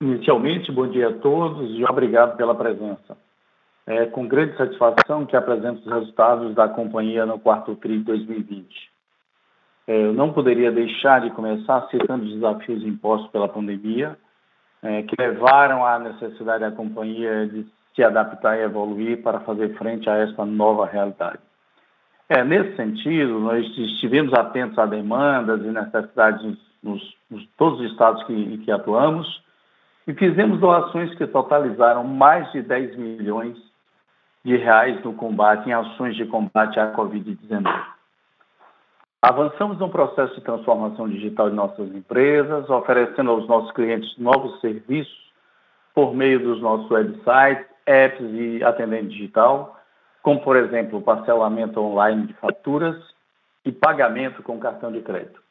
[0.00, 3.16] Inicialmente, bom dia a todos e obrigado pela presença.
[3.84, 8.90] É com grande satisfação que apresento os resultados da companhia no quarto TRI de 2020.
[9.88, 14.16] É, eu não poderia deixar de começar citando os desafios impostos pela pandemia,
[14.82, 20.08] é, que levaram à necessidade da companhia de se adaptar e evoluir para fazer frente
[20.08, 21.40] a esta nova realidade.
[22.28, 28.22] É, nesse sentido, nós estivemos atentos a demandas e necessidades nos, nos, todos os estados
[28.24, 29.42] que, em que atuamos
[30.08, 33.58] e fizemos doações que totalizaram mais de 10 milhões
[34.42, 37.70] de reais no combate, em ações de combate à Covid-19.
[39.20, 45.28] Avançamos no processo de transformação digital de nossas empresas, oferecendo aos nossos clientes novos serviços
[45.94, 49.78] por meio dos nossos websites, apps e atendente digital,
[50.22, 52.96] como, por exemplo, parcelamento online de faturas
[53.62, 55.47] e pagamento com cartão de crédito.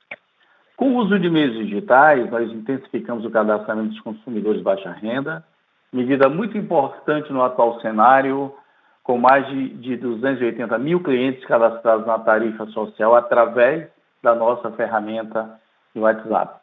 [0.78, 5.44] Com o uso de meios digitais, nós intensificamos o cadastramento dos consumidores de baixa renda,
[5.92, 8.54] medida muito importante no atual cenário,
[9.02, 13.90] com mais de, de 280 mil clientes cadastrados na tarifa social através
[14.22, 15.60] da nossa ferramenta
[15.96, 16.60] de WhatsApp.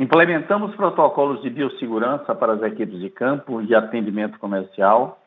[0.00, 5.20] Implementamos protocolos de biossegurança para as equipes de campo e atendimento comercial,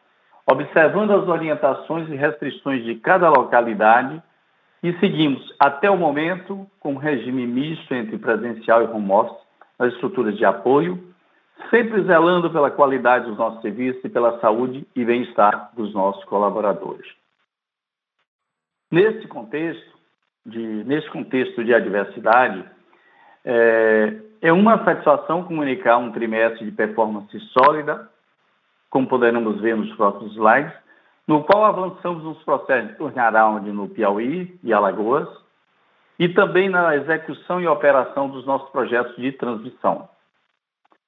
[0.46, 4.22] observando as orientações e restrições de cada localidade
[4.88, 9.46] e seguimos, até o momento, com um regime misto entre presencial e home office
[9.78, 11.14] nas estruturas de apoio,
[11.70, 17.06] sempre zelando pela qualidade dos nossos serviços e pela saúde e bem-estar dos nossos colaboradores.
[18.90, 19.92] Nesse contexto
[20.46, 22.64] de, contexto de adversidade,
[23.44, 28.10] é, é uma satisfação comunicar um trimestre de performance sólida,
[28.90, 30.72] como poderemos ver nos próximos slides,
[31.28, 35.28] no qual avançamos nos processos de turnaround no Piauí e Alagoas,
[36.18, 40.10] e também na execução e operação dos nossos projetos de transmissão.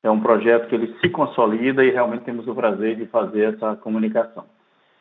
[0.04, 3.76] É um projeto que ele se consolida e realmente temos o prazer de fazer essa
[3.78, 4.46] comunicação.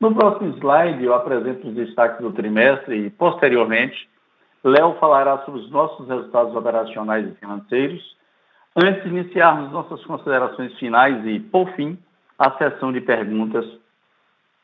[0.00, 4.08] No próximo slide, eu apresento os destaques do trimestre e, posteriormente,
[4.64, 8.16] Léo falará sobre os nossos resultados operacionais e financeiros,
[8.76, 11.98] antes de iniciarmos nossas considerações finais e, por fim,
[12.38, 13.66] a sessão de perguntas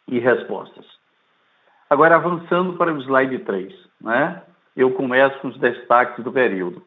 [0.09, 0.87] e respostas.
[1.89, 4.43] Agora, avançando para o slide 3, né?
[4.77, 6.83] eu começo com os destaques do período.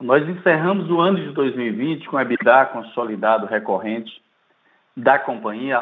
[0.00, 4.20] Nós encerramos o ano de 2020 com a EBITDA consolidado recorrente
[4.96, 5.78] da companhia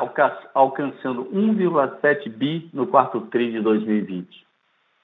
[0.54, 4.46] alcançando 1,7 bi no quarto TRI de 2020.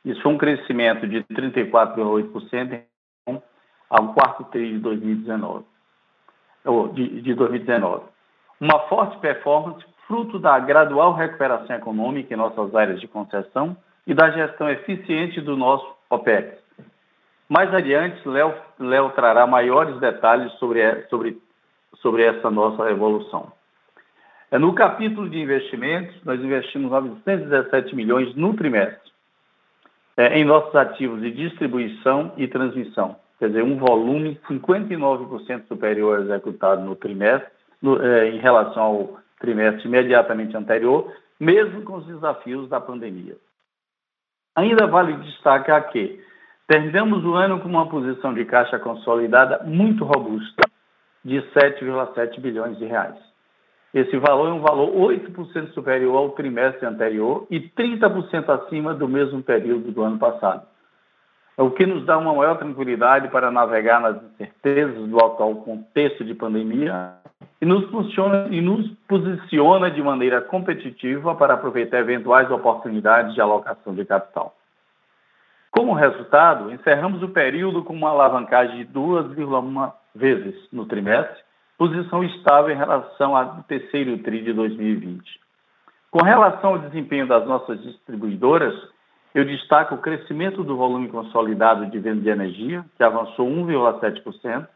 [0.05, 2.83] Isso foi um crescimento de 34,8%
[3.89, 5.65] ao quarto TRI de 2019.
[6.93, 8.05] De, de 2019.
[8.61, 14.31] Uma forte performance fruto da gradual recuperação econômica em nossas áreas de concessão e da
[14.31, 16.67] gestão eficiente do nosso OPEX
[17.49, 21.39] mais adiante, Léo, trará maiores detalhes sobre, sobre,
[22.03, 23.53] sobre essa nossa evolução.
[24.51, 29.13] É, no capítulo de investimentos, nós investimos 917 milhões no trimestre
[30.17, 33.17] é, em nossos ativos de distribuição e transmissão.
[33.39, 37.51] Quer dizer, um volume 59% superior executado no trimestre,
[37.83, 43.37] no, é, em relação ao trimestre imediatamente anterior, mesmo com os desafios da pandemia.
[44.57, 46.25] Ainda vale destacar que
[46.69, 50.69] Terminamos o ano com uma posição de caixa consolidada muito robusta,
[51.25, 53.15] de 7,7 bilhões de reais.
[53.95, 59.43] Esse valor é um valor 8% superior ao trimestre anterior e 30% acima do mesmo
[59.43, 60.67] período do ano passado.
[61.57, 66.25] É o que nos dá uma maior tranquilidade para navegar nas incertezas do atual contexto
[66.25, 67.15] de pandemia
[67.61, 67.85] e nos,
[68.51, 74.55] e nos posiciona de maneira competitiva para aproveitar eventuais oportunidades de alocação de capital.
[75.71, 81.45] Como resultado, encerramos o período com uma alavancagem de 2,1 vezes no trimestre,
[81.77, 85.41] posição estável em relação ao terceiro TRI de 2020.
[86.11, 88.75] Com relação ao desempenho das nossas distribuidoras,
[89.35, 94.67] eu destaco o crescimento do volume consolidado de venda de energia, que avançou 1,7%,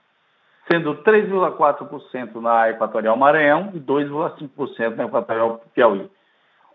[0.69, 6.11] sendo 3,4% na Equatorial Maranhão e 2,5% na Equatorial Piauí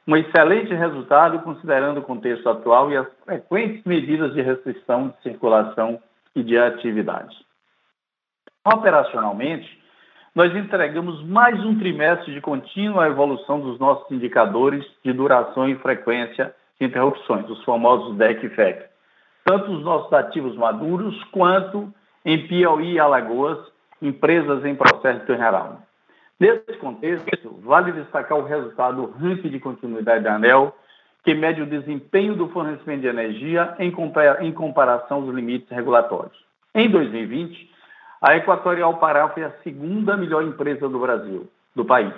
[0.07, 5.99] um excelente resultado considerando o contexto atual e as frequentes medidas de restrição de circulação
[6.35, 7.35] e de atividade.
[8.63, 9.83] Operacionalmente,
[10.35, 16.53] nós entregamos mais um trimestre de contínua evolução dos nossos indicadores de duração e frequência
[16.79, 18.85] de interrupções, os famosos DEC FEC,
[19.43, 21.91] tanto os nossos ativos maduros quanto
[22.23, 23.59] em Piauí e Alagoas,
[24.01, 25.77] empresas em processo de turnaround.
[26.39, 30.75] Nesse contexto, vale destacar o resultado do ranking de continuidade da ANEL,
[31.23, 36.37] que mede o desempenho do fornecimento de energia em, comparação aos limites regulatórios.
[36.73, 37.71] Em 2020,
[38.21, 42.13] a Equatorial Pará foi a segunda melhor empresa do Brasil, do país,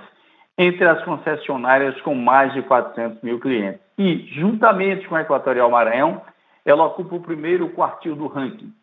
[0.57, 3.79] entre as concessionárias com mais de 400 mil clientes.
[3.97, 6.21] E, juntamente com a Equatorial Maranhão,
[6.65, 8.73] ela ocupa o primeiro quartil do ranking.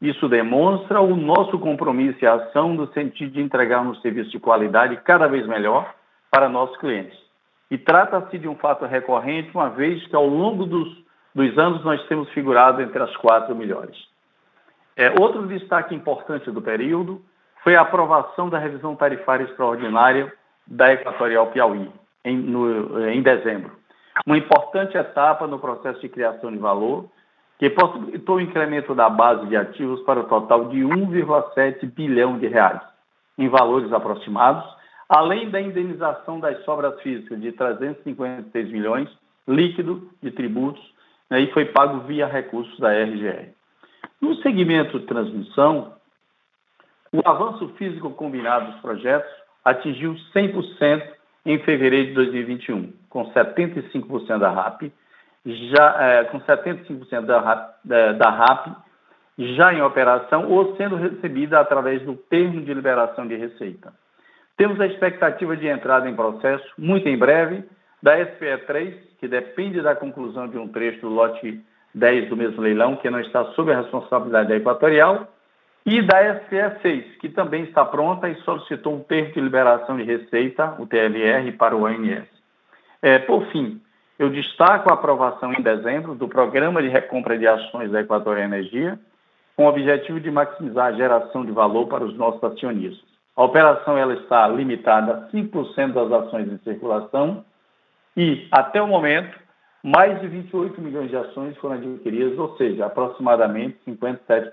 [0.00, 4.96] Isso demonstra o nosso compromisso e ação no sentido de entregar um serviço de qualidade
[4.98, 5.92] cada vez melhor
[6.30, 7.18] para nossos clientes.
[7.70, 10.88] E trata-se de um fato recorrente, uma vez que ao longo dos,
[11.34, 13.96] dos anos nós temos figurado entre as quatro melhores.
[14.96, 17.20] É, outro destaque importante do período
[17.62, 20.32] foi a aprovação da revisão tarifária extraordinária
[20.66, 21.90] da Equatorial Piauí,
[22.24, 23.72] em, no, em dezembro.
[24.24, 27.08] Uma importante etapa no processo de criação de valor,
[27.58, 32.46] que possibilitou o incremento da base de ativos para o total de 1,7 bilhão de
[32.46, 32.80] reais,
[33.36, 34.64] em valores aproximados,
[35.08, 39.08] além da indenização das sobras físicas de 356 milhões,
[39.46, 40.82] líquido de tributos,
[41.28, 43.48] né, e foi pago via recursos da RGR.
[44.20, 45.94] No segmento de transmissão,
[47.12, 49.30] o avanço físico combinado dos projetos
[49.64, 51.02] atingiu 100%
[51.46, 54.92] em fevereiro de 2021, com 75% da RAP,
[55.48, 58.76] já, é, com 75% da RAP, da, da RAP
[59.38, 63.92] já em operação ou sendo recebida através do termo de liberação de receita.
[64.56, 67.62] Temos a expectativa de entrada em processo, muito em breve,
[68.02, 71.60] da SPE3, que depende da conclusão de um trecho do lote
[71.94, 75.28] 10 do mesmo leilão, que não está sob a responsabilidade da Equatorial,
[75.86, 80.74] e da SPE6, que também está pronta e solicitou um termo de liberação de receita,
[80.78, 82.26] o TLR, para o ANS.
[83.00, 83.80] É, por fim,
[84.18, 88.98] eu destaco a aprovação em dezembro do Programa de Recompra de Ações da Equatorial Energia,
[89.56, 93.06] com o objetivo de maximizar a geração de valor para os nossos acionistas.
[93.36, 97.44] A operação ela está limitada a 5% das ações em circulação
[98.16, 99.38] e, até o momento,
[99.82, 104.52] mais de 28 milhões de ações foram adquiridas, ou seja, aproximadamente 57%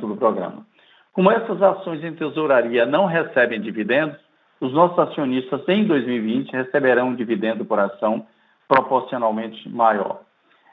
[0.00, 0.66] do programa.
[1.14, 4.18] Como essas ações em tesouraria não recebem dividendos,
[4.60, 8.26] os nossos acionistas em 2020 receberão um dividendo por ação
[8.70, 10.20] proporcionalmente maior.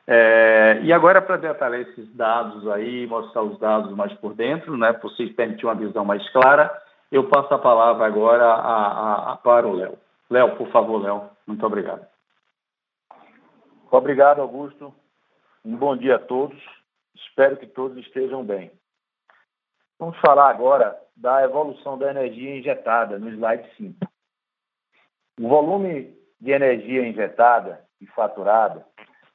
[0.05, 4.93] É, e agora, para detalhar esses dados aí, mostrar os dados mais por dentro, né,
[4.93, 6.71] para vocês permitir uma visão mais clara,
[7.11, 9.97] eu passo a palavra agora a, a, a, para o Léo.
[10.29, 11.23] Léo, por favor, Léo.
[11.47, 12.05] Muito obrigado.
[13.89, 14.93] Obrigado, Augusto.
[15.65, 16.57] Um bom dia a todos.
[17.15, 18.71] Espero que todos estejam bem.
[19.97, 23.97] Vamos falar agora da evolução da energia injetada no slide 5.
[25.41, 28.85] O volume de energia injetada e faturada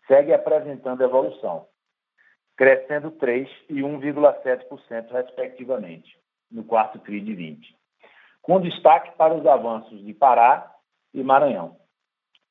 [0.06, 1.66] segue apresentando evolução,
[2.56, 6.18] crescendo 3% e 1,7%, respectivamente
[6.50, 7.76] no quarto TRI de 20,
[8.42, 10.70] com destaque para os avanços de Pará
[11.14, 11.76] e Maranhão.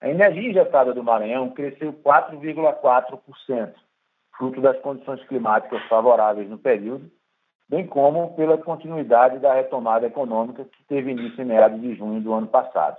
[0.01, 3.73] A energia injetada do Maranhão cresceu 4,4%,
[4.35, 7.11] fruto das condições climáticas favoráveis no período,
[7.69, 12.33] bem como pela continuidade da retomada econômica que teve início em meados de junho do
[12.33, 12.97] ano passado,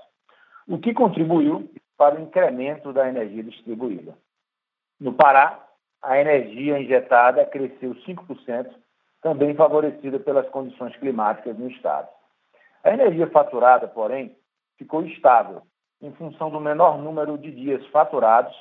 [0.69, 4.17] o que contribuiu para o incremento da energia distribuída.
[5.00, 5.67] No Pará,
[6.03, 8.71] a energia injetada cresceu 5%,
[9.21, 12.09] também favorecida pelas condições climáticas no estado.
[12.83, 14.37] A energia faturada, porém,
[14.77, 15.62] ficou estável
[16.00, 18.55] em função do menor número de dias faturados,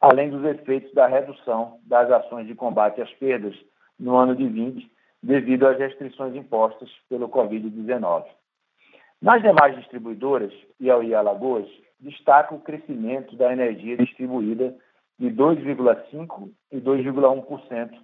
[0.00, 3.54] além dos efeitos da redução das ações de combate às perdas
[3.98, 4.90] no ano de 20,
[5.22, 8.24] devido às restrições impostas pelo Covid-19.
[9.20, 11.68] Nas demais distribuidoras, Piauí e Alagoas,
[12.00, 14.76] destaca o crescimento da energia distribuída
[15.18, 18.00] de 2,5% e 2,1%,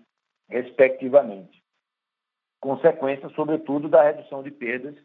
[0.48, 1.62] respectivamente,
[2.60, 4.96] consequência, sobretudo, da redução de perdas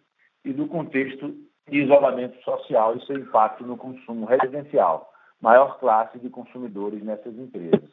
[0.44, 1.36] e do contexto
[1.68, 7.90] de isolamento social e seu impacto no consumo residencial, maior classe de consumidores nessas empresas.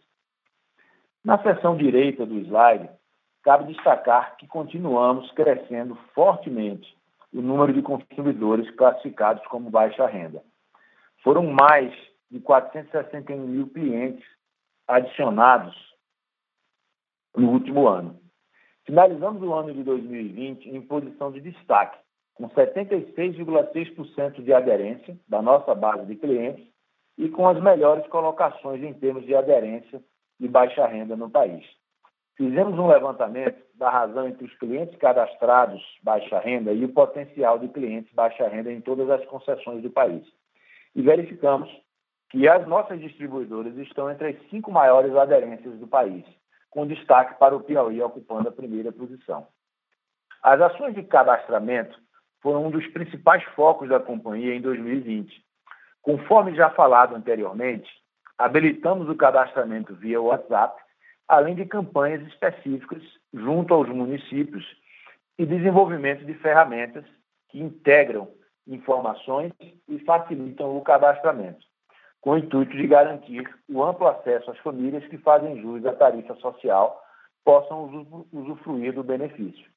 [1.24, 2.88] Na seção direita do slide,
[3.42, 6.96] cabe destacar que continuamos crescendo fortemente
[7.32, 10.42] o número de consumidores classificados como baixa renda.
[11.26, 11.92] Foram mais
[12.30, 14.24] de 461 mil clientes
[14.86, 15.74] adicionados
[17.36, 18.20] no último ano.
[18.84, 21.98] Finalizamos o ano de 2020 em posição de destaque,
[22.32, 26.64] com 76,6% de aderência da nossa base de clientes
[27.18, 30.00] e com as melhores colocações em termos de aderência
[30.38, 31.66] de baixa renda no país.
[32.36, 37.66] Fizemos um levantamento da razão entre os clientes cadastrados baixa renda e o potencial de
[37.66, 40.24] clientes baixa renda em todas as concessões do país.
[40.96, 41.68] E verificamos
[42.30, 46.24] que as nossas distribuidoras estão entre as cinco maiores aderências do país,
[46.70, 49.46] com destaque para o Piauí ocupando a primeira posição.
[50.42, 52.00] As ações de cadastramento
[52.40, 55.44] foram um dos principais focos da companhia em 2020.
[56.00, 57.90] Conforme já falado anteriormente,
[58.38, 60.82] habilitamos o cadastramento via WhatsApp,
[61.28, 63.02] além de campanhas específicas
[63.34, 64.64] junto aos municípios
[65.38, 67.04] e desenvolvimento de ferramentas
[67.50, 68.30] que integram
[68.66, 69.52] informações
[69.88, 71.64] e facilitam o cadastramento,
[72.20, 76.34] com o intuito de garantir o amplo acesso às famílias que fazem jus à tarifa
[76.36, 77.02] social
[77.44, 79.70] possam usufruir do benefício.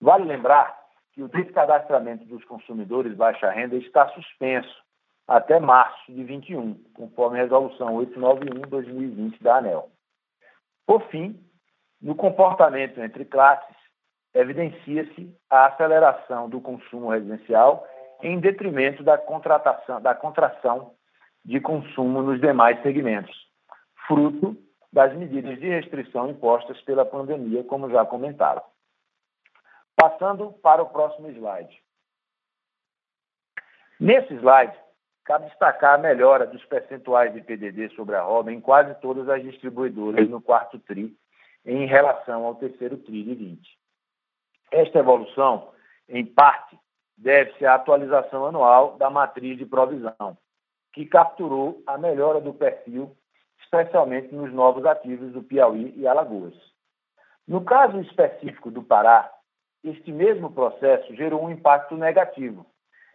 [0.00, 0.78] Vale lembrar
[1.12, 4.86] que o descadastramento dos consumidores baixa renda está suspenso
[5.26, 9.90] até março de 21, conforme a resolução 891/2020 da ANEL.
[10.86, 11.42] Por fim,
[12.00, 13.75] no comportamento entre classes,
[14.36, 17.86] evidencia-se a aceleração do consumo residencial
[18.22, 20.94] em detrimento da contratação da contração
[21.44, 23.34] de consumo nos demais segmentos,
[24.06, 24.56] fruto
[24.92, 28.62] das medidas de restrição impostas pela pandemia, como já comentado.
[29.94, 31.82] Passando para o próximo slide.
[33.98, 34.76] Nesse slide,
[35.24, 39.42] cabe destacar a melhora dos percentuais de PDD sobre a roda em quase todas as
[39.42, 41.16] distribuidoras no quarto TRI
[41.64, 43.85] em relação ao terceiro TRI de 20.
[44.70, 45.70] Esta evolução,
[46.08, 46.78] em parte,
[47.16, 50.36] deve-se à atualização anual da matriz de provisão,
[50.92, 53.16] que capturou a melhora do perfil,
[53.60, 56.54] especialmente nos novos ativos do Piauí e Alagoas.
[57.46, 59.32] No caso específico do Pará,
[59.84, 62.66] este mesmo processo gerou um impacto negativo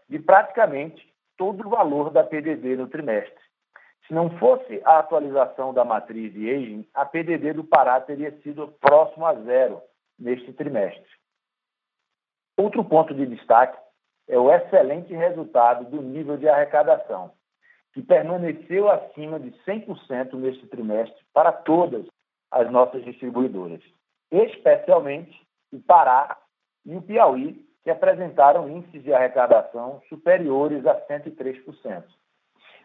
[0.08, 3.42] de praticamente todo o valor da PDD no trimestre.
[4.08, 8.68] Se não fosse a atualização da matriz de aging, a PDD do Pará teria sido
[8.80, 9.82] próximo a zero
[10.18, 11.21] neste trimestre.
[12.58, 13.78] Outro ponto de destaque
[14.28, 17.32] é o excelente resultado do nível de arrecadação,
[17.94, 22.06] que permaneceu acima de 100% neste trimestre para todas
[22.52, 23.82] as nossas distribuidoras,
[24.32, 25.40] especialmente
[25.72, 26.38] o Pará
[26.86, 32.04] e o Piauí, que apresentaram índices de arrecadação superiores a 103%.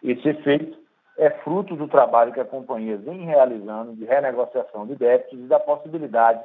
[0.02, 0.78] Esse efeito
[1.18, 5.58] é fruto do trabalho que a companhia vem realizando de renegociação de débitos e da
[5.58, 6.42] possibilidade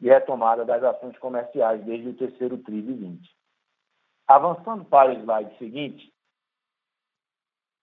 [0.00, 3.30] de retomada das ações comerciais desde o terceiro TRI de 20.
[4.26, 6.12] Avançando para o slide seguinte,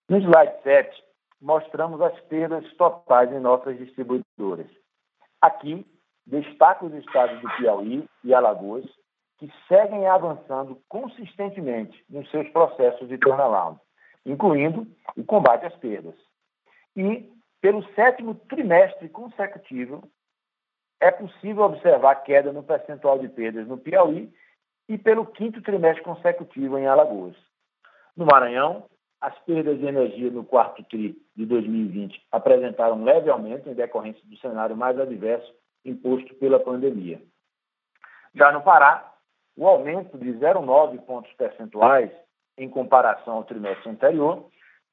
[0.10, 1.04] no slide 7,
[1.42, 4.70] mostramos as perdas totais em nossas distribuidoras.
[5.42, 5.86] Aqui,
[6.26, 8.86] destaco os estados do Piauí e Alagoas,
[9.38, 13.80] que seguem avançando consistentemente nos seus processos de turnaround,
[14.26, 16.16] incluindo o combate às perdas.
[16.96, 17.32] E,
[17.62, 20.10] pelo sétimo trimestre consecutivo,
[21.00, 24.32] é possível observar queda no percentual de perdas no Piauí
[24.89, 27.36] e pelo quinto trimestre consecutivo em Alagoas.
[28.16, 28.86] No Maranhão,
[29.20, 34.38] as perdas de energia no quarto TRI de 2020 apresentaram leve aumento em decorrência do
[34.38, 37.22] cenário mais adverso imposto pela pandemia.
[38.34, 39.13] Já no Pará,
[39.56, 42.12] o aumento de 0,9 pontos percentuais
[42.58, 44.46] em comparação ao trimestre anterior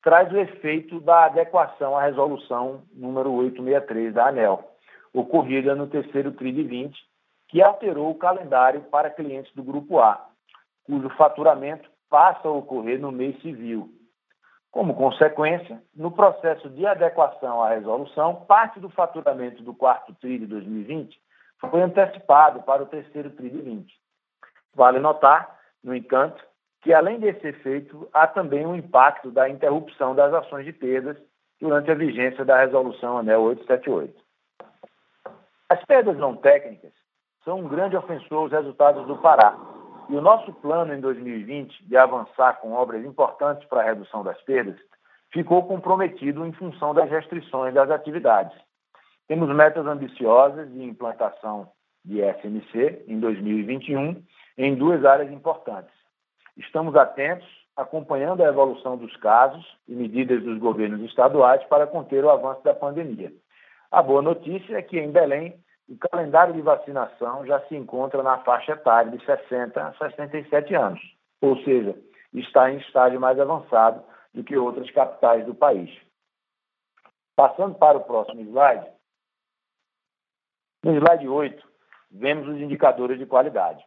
[0.02, 4.73] traz o efeito da adequação à resolução número 863 da ANEL,
[5.14, 6.98] ocorrida no terceiro TRI de 20,
[7.48, 10.26] que alterou o calendário para clientes do Grupo A,
[10.82, 13.88] cujo faturamento passa a ocorrer no mês civil.
[14.72, 20.46] Como consequência, no processo de adequação à resolução, parte do faturamento do quarto TRI de
[20.46, 21.16] 2020
[21.60, 23.94] foi antecipado para o terceiro TRI de 20.
[24.74, 26.44] Vale notar, no entanto,
[26.82, 31.16] que além desse efeito, há também um impacto da interrupção das ações de perdas
[31.60, 34.23] durante a vigência da resolução ANEL 878.
[35.68, 36.92] As perdas não técnicas
[37.44, 39.56] são um grande ofensor aos resultados do Pará,
[40.08, 44.40] e o nosso plano em 2020 de avançar com obras importantes para a redução das
[44.42, 44.78] perdas
[45.32, 48.56] ficou comprometido em função das restrições das atividades.
[49.26, 51.68] Temos metas ambiciosas de implantação
[52.04, 54.22] de SMC em 2021
[54.58, 55.92] em duas áreas importantes.
[56.56, 62.30] Estamos atentos, acompanhando a evolução dos casos e medidas dos governos estaduais para conter o
[62.30, 63.32] avanço da pandemia.
[63.94, 65.56] A boa notícia é que em Belém
[65.88, 71.00] o calendário de vacinação já se encontra na faixa etária de 60 a 67 anos,
[71.40, 71.94] ou seja,
[72.32, 74.02] está em estágio mais avançado
[74.34, 75.96] do que outras capitais do país.
[77.36, 78.84] Passando para o próximo slide.
[80.82, 81.64] No slide 8,
[82.10, 83.84] vemos os indicadores de qualidade.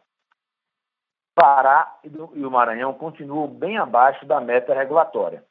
[1.34, 5.44] Pará e o Maranhão continuam bem abaixo da meta regulatória.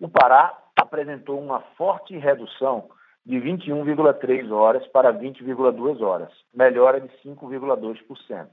[0.00, 2.88] O Pará apresentou uma forte redução
[3.30, 8.48] de 21,3 horas para 20,2 horas, melhora de 5,2%.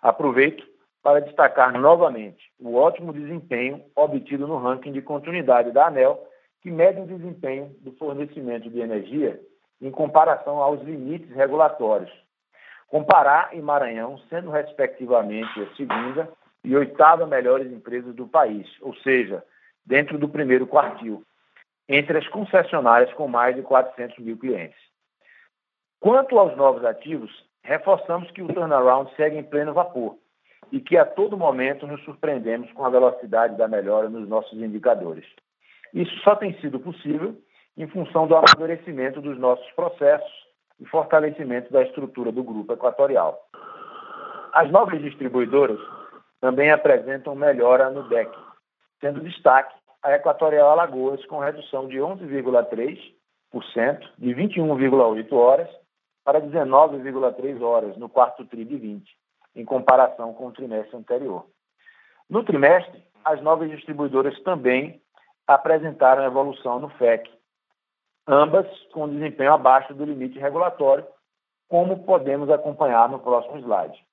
[0.00, 0.66] Aproveito
[1.02, 6.18] para destacar novamente o ótimo desempenho obtido no ranking de continuidade da ANEL,
[6.62, 9.38] que mede o desempenho do fornecimento de energia
[9.82, 12.10] em comparação aos limites regulatórios,
[12.88, 16.26] com Pará e Maranhão sendo, respectivamente, a segunda
[16.64, 19.44] e oitava melhores empresas do país, ou seja,
[19.84, 21.22] dentro do primeiro quartil,
[21.92, 24.78] entre as concessionárias com mais de 400 mil clientes.
[25.98, 27.30] Quanto aos novos ativos,
[27.64, 30.16] reforçamos que o turnaround segue em pleno vapor
[30.70, 35.26] e que a todo momento nos surpreendemos com a velocidade da melhora nos nossos indicadores.
[35.92, 37.36] Isso só tem sido possível
[37.76, 40.32] em função do amadurecimento dos nossos processos
[40.78, 43.36] e fortalecimento da estrutura do grupo equatorial.
[44.52, 45.80] As novas distribuidoras
[46.40, 48.30] também apresentam melhora no DEC,
[49.00, 53.12] sendo destaque a Equatorial Alagoas, com redução de 11,3%,
[54.18, 55.68] de 21,8 horas
[56.24, 59.16] para 19,3 horas no quarto TRI de 20,
[59.56, 61.46] em comparação com o trimestre anterior.
[62.28, 65.02] No trimestre, as novas distribuidoras também
[65.46, 67.28] apresentaram evolução no FEC,
[68.26, 71.06] ambas com desempenho abaixo do limite regulatório,
[71.68, 74.04] como podemos acompanhar no próximo slide.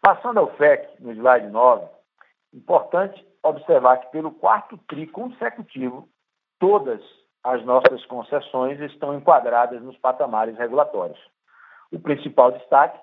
[0.00, 1.86] Passando ao FEC, no slide 9,
[2.54, 6.08] importante observar que pelo quarto TRI consecutivo,
[6.58, 7.00] todas
[7.42, 11.18] as nossas concessões estão enquadradas nos patamares regulatórios.
[11.92, 12.98] O principal destaque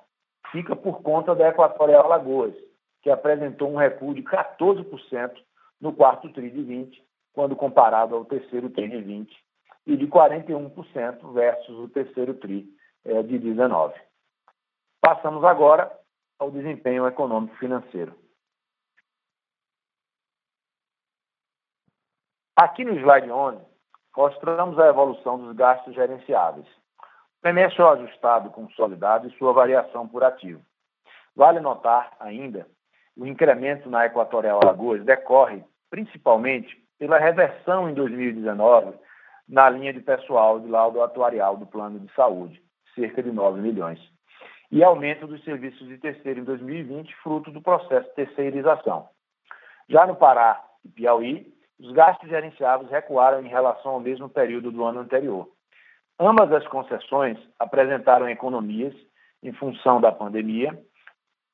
[0.51, 2.55] fica por conta da Equatorial Alagoas,
[3.03, 5.31] que apresentou um recuo de 14%
[5.79, 7.03] no quarto TRI de 20,
[7.33, 9.35] quando comparado ao terceiro TRI de 20,
[9.87, 12.67] e de 41% versus o terceiro TRI
[13.05, 13.93] eh, de 19.
[14.99, 15.91] Passamos agora
[16.37, 18.20] ao desempenho econômico financeiro.
[22.61, 23.57] Aqui no slide 11,
[24.15, 26.67] mostramos a evolução dos gastos gerenciáveis.
[27.41, 30.61] PMSO ajustado consolidado e sua variação por ativo.
[31.35, 32.67] Vale notar ainda
[33.17, 38.93] o incremento na Equatorial Alagoas decorre principalmente pela reversão em 2019
[39.49, 42.61] na linha de pessoal de laudo atuarial do plano de saúde,
[42.93, 43.99] cerca de 9 milhões
[44.71, 49.09] e aumento dos serviços de terceiro em 2020, fruto do processo de terceirização.
[49.89, 54.85] Já no Pará e Piauí, os gastos gerenciáveis recuaram em relação ao mesmo período do
[54.85, 55.49] ano anterior.
[56.19, 58.93] Ambas as concessões apresentaram economias
[59.41, 60.79] em função da pandemia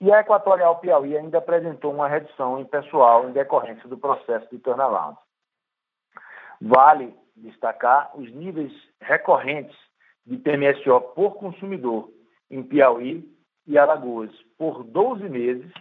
[0.02, 4.60] e a Equatorial Piauí ainda apresentou uma redução em pessoal em decorrência do processo de
[4.60, 5.18] turnaround.
[6.62, 9.78] Vale destacar os níveis recorrentes
[10.26, 12.12] de PMSO por consumidor,
[12.52, 13.24] em Piauí
[13.66, 15.72] e Alagoas por 12 meses,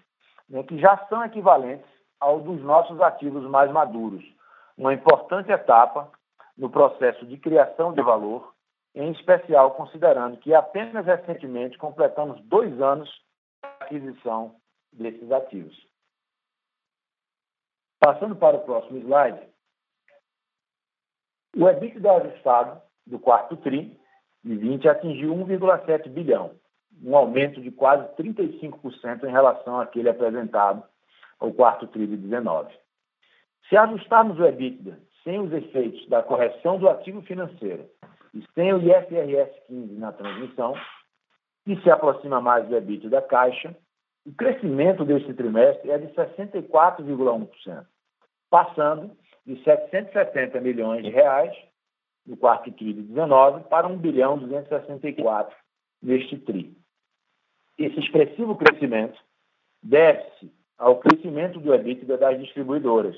[0.49, 4.25] né, que já são equivalentes ao dos nossos ativos mais maduros,
[4.77, 6.11] uma importante etapa
[6.57, 8.55] no processo de criação de valor,
[8.95, 14.57] em especial considerando que apenas recentemente completamos dois anos de aquisição
[14.93, 15.77] desses ativos.
[17.99, 19.41] Passando para o próximo slide,
[21.57, 23.99] o EBITDA ajustado do quarto TRI
[24.45, 26.55] 2020 atingiu 1,7 bilhão,
[27.03, 30.85] um aumento de quase 35% em relação àquele apresentado
[31.39, 32.73] ao quarto TRI de 19.
[33.69, 37.85] Se ajustarmos o EBITDA sem os efeitos da correção do ativo financeiro
[38.33, 40.75] e sem o IFRS 15 na transmissão,
[41.65, 43.77] que se aproxima mais do EBITDA da Caixa,
[44.25, 47.87] o crescimento deste trimestre é de 64,1%,
[48.49, 51.57] passando de 770 milhões de reais
[52.27, 55.57] no quarto TRI de 19 para 1 bilhão 264
[56.03, 56.77] neste TRI.
[57.79, 59.19] Esse expressivo crescimento
[59.83, 63.17] deve-se ao crescimento do EBITDA das distribuidoras,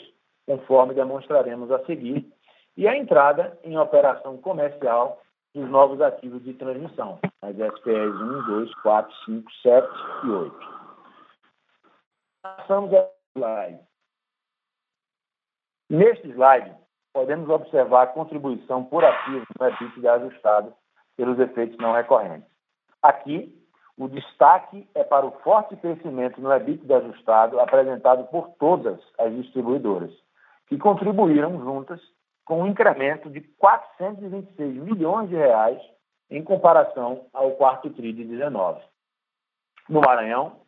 [0.49, 2.27] conforme demonstraremos a seguir,
[2.75, 5.21] e à entrada em operação comercial
[5.55, 9.89] dos novos ativos de transmissão, as SPEs 1, 2, 4, 5, 7
[10.25, 10.57] e 8.
[12.43, 13.81] Passamos ao slide.
[15.91, 16.75] Neste slide,
[17.13, 20.73] podemos observar a contribuição por ativo no EBITDA ajustado
[21.15, 22.49] pelos efeitos não recorrentes.
[23.03, 23.55] Aqui,
[23.99, 30.13] o destaque é para o forte crescimento no EBITDA ajustado apresentado por todas as distribuidoras,
[30.69, 32.01] que contribuíram juntas
[32.45, 35.81] com um incremento de 426 milhões de reais
[36.31, 38.83] em comparação ao quarto TRI de 19.
[39.89, 40.61] No Maranhão,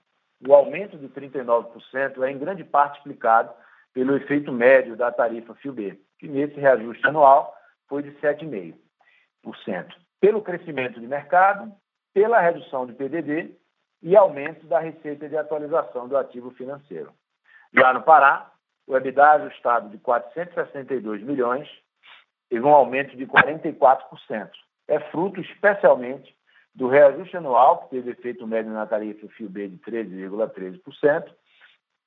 [0.46, 3.52] o aumento de 39% é em grande parte explicado
[3.92, 7.54] pelo efeito médio da tarifa FIUB, que nesse reajuste anual
[7.88, 11.70] foi de 7,5%, pelo crescimento de mercado,
[12.14, 13.54] pela redução de PDD
[14.02, 17.12] e aumento da receita de atualização do ativo financeiro.
[17.72, 18.50] Já no Pará,
[18.90, 21.68] o EBITDA ajustado de 462 milhões
[22.48, 24.50] teve um aumento de 44%.
[24.88, 26.34] É fruto especialmente
[26.74, 31.32] do reajuste anual, que teve efeito médio na tarifa FIUB de 13,13%,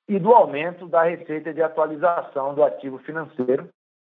[0.09, 3.69] e do aumento da receita de atualização do ativo financeiro,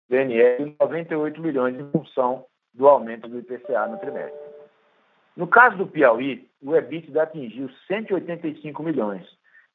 [0.09, 4.53] VNR, de 98 milhões em função do aumento do IPCA no trimestre.
[5.37, 9.27] No caso do Piauí, o EBITDA atingiu 185 milhões,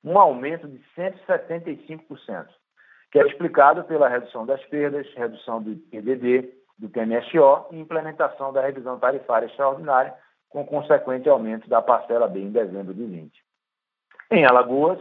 [0.02, 2.48] um aumento de 175%,
[3.10, 8.60] que é explicado pela redução das perdas, redução do PDD, do PMSO e implementação da
[8.60, 10.14] revisão tarifária extraordinária,
[10.48, 13.32] com consequente aumento da parcela B em dezembro de 20.
[14.30, 14.98] Em Alagoas,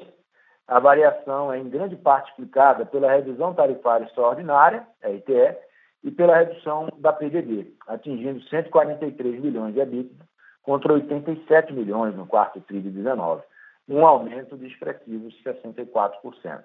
[0.68, 5.58] a variação é em grande parte explicada pela revisão tarifária extraordinária, RTE,
[6.04, 10.26] e pela redução da PDD, atingindo 143 milhões de EBITDA
[10.64, 13.44] contra 87 milhões no quarto TRI de 19,
[13.90, 16.64] um aumento de expressivos 64%.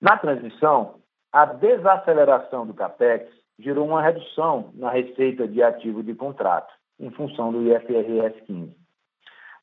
[0.00, 1.00] Na transmissão,
[1.32, 7.50] a desaceleração do CAPEX gerou uma redução na receita de ativo de contrato, em função
[7.50, 8.76] do IFRS 15.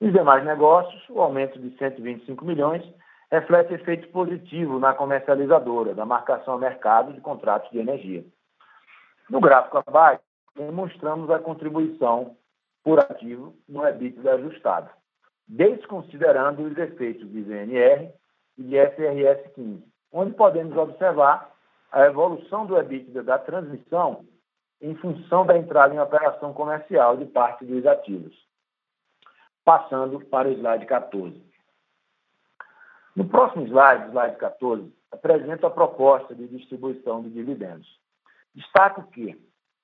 [0.01, 2.83] Nos demais negócios, o aumento de 125 milhões
[3.31, 8.25] reflete efeito positivo na comercializadora da marcação ao mercado de contratos de energia.
[9.29, 10.21] No gráfico abaixo,
[10.55, 12.35] demonstramos a contribuição
[12.83, 14.89] por ativo no EBITDA ajustado,
[15.47, 18.11] desconsiderando os efeitos de VNR
[18.57, 21.51] e de FRS 15, onde podemos observar
[21.91, 24.23] a evolução do EBITDA da transmissão
[24.79, 28.33] em função da entrada em operação comercial de parte dos ativos.
[29.65, 31.41] Passando para o slide 14.
[33.15, 37.87] No próximo slide, slide 14, apresento a proposta de distribuição de dividendos.
[38.53, 39.39] Destaco que,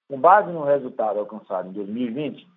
[0.07, 2.47] com base no resultado alcançado em 2020,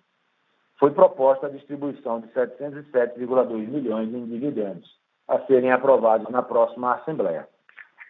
[0.79, 7.47] foi proposta a distribuição de 707,2 milhões em dividendos, a serem aprovados na próxima Assembleia,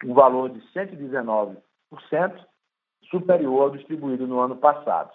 [0.02, 1.56] um valor de 119%
[3.10, 5.12] superior ao distribuído no ano passado.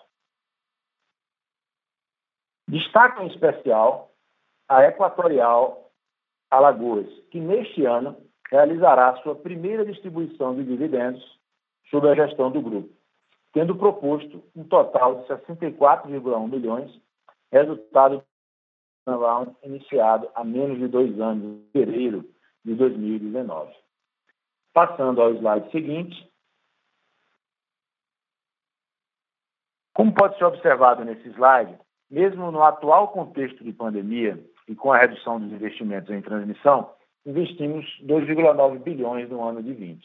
[2.68, 4.12] Destaco em especial
[4.68, 5.92] a Equatorial
[6.52, 8.16] Alagoas, que neste ano
[8.52, 11.24] realizará sua primeira distribuição de dividendos
[11.90, 12.90] sob a gestão do grupo,
[13.54, 17.02] tendo proposto um total de 64,1 milhões
[17.52, 18.24] resultado
[19.06, 22.24] do iniciado há menos de dois anos, em fevereiro
[22.64, 23.74] de 2019.
[24.80, 26.32] Passando ao slide seguinte.
[29.94, 31.78] Como pode ser observado nesse slide,
[32.10, 36.94] mesmo no atual contexto de pandemia e com a redução dos investimentos em transmissão,
[37.26, 40.02] investimos 2,9 bilhões no ano de 20.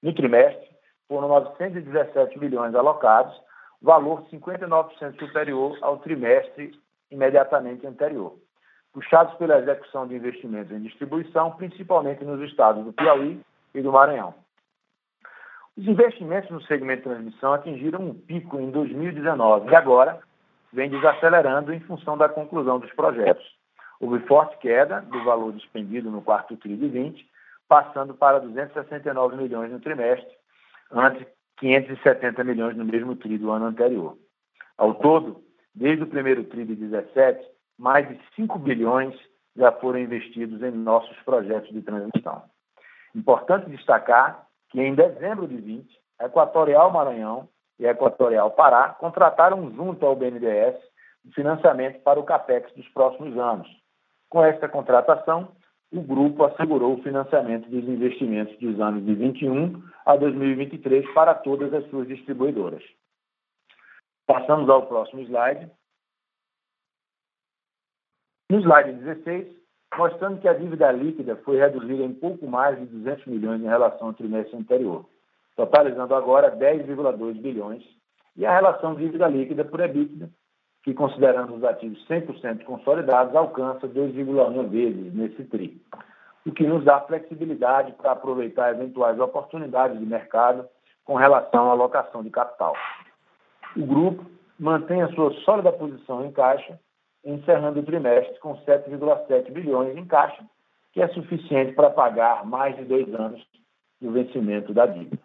[0.00, 0.70] No trimestre,
[1.08, 3.36] foram 917 bilhões alocados,
[3.82, 6.70] valor 59% superior ao trimestre
[7.10, 8.38] imediatamente anterior,
[8.92, 13.42] puxados pela execução de investimentos em distribuição, principalmente nos estados do Piauí
[13.74, 14.34] e do Maranhão.
[15.76, 20.20] Os investimentos no segmento de transmissão atingiram um pico em 2019 e agora
[20.72, 23.44] vem desacelerando em função da conclusão dos projetos.
[24.00, 27.26] Houve forte queda do valor despendido no quarto TRI de 20,
[27.68, 30.30] passando para 269 milhões no trimestre,
[30.92, 34.16] antes 570 milhões no mesmo TRI do ano anterior.
[34.76, 35.42] Ao todo,
[35.74, 39.14] desde o primeiro TRI de 17, mais de 5 bilhões
[39.56, 42.42] já foram investidos em nossos projetos de transmissão.
[43.14, 47.48] Importante destacar que em dezembro de 20, a Equatorial Maranhão
[47.78, 50.76] e Equatorial Pará contrataram junto ao BNDES
[51.24, 53.68] o financiamento para o CAPEX dos próximos anos.
[54.28, 55.56] Com esta contratação,
[55.92, 61.72] o grupo assegurou o financiamento dos investimentos dos anos de 21 a 2023 para todas
[61.72, 62.82] as suas distribuidoras.
[64.26, 65.70] Passamos ao próximo slide.
[68.50, 69.63] No slide 16,
[69.96, 74.08] mostrando que a dívida líquida foi reduzida em pouco mais de 200 milhões em relação
[74.08, 75.04] ao trimestre anterior,
[75.56, 77.82] totalizando agora 10,2 bilhões,
[78.36, 80.28] e a relação dívida líquida por EBITDA,
[80.82, 85.80] que considerando os ativos 100% consolidados, alcança 2,1 vezes nesse TRI,
[86.46, 90.68] o que nos dá flexibilidade para aproveitar eventuais oportunidades de mercado
[91.04, 92.74] com relação à alocação de capital.
[93.76, 94.26] O grupo
[94.58, 96.78] mantém a sua sólida posição em caixa,
[97.24, 100.44] encerrando o trimestre com 7,7 bilhões em caixa,
[100.92, 103.44] que é suficiente para pagar mais de dois anos
[104.00, 105.22] do vencimento da dívida.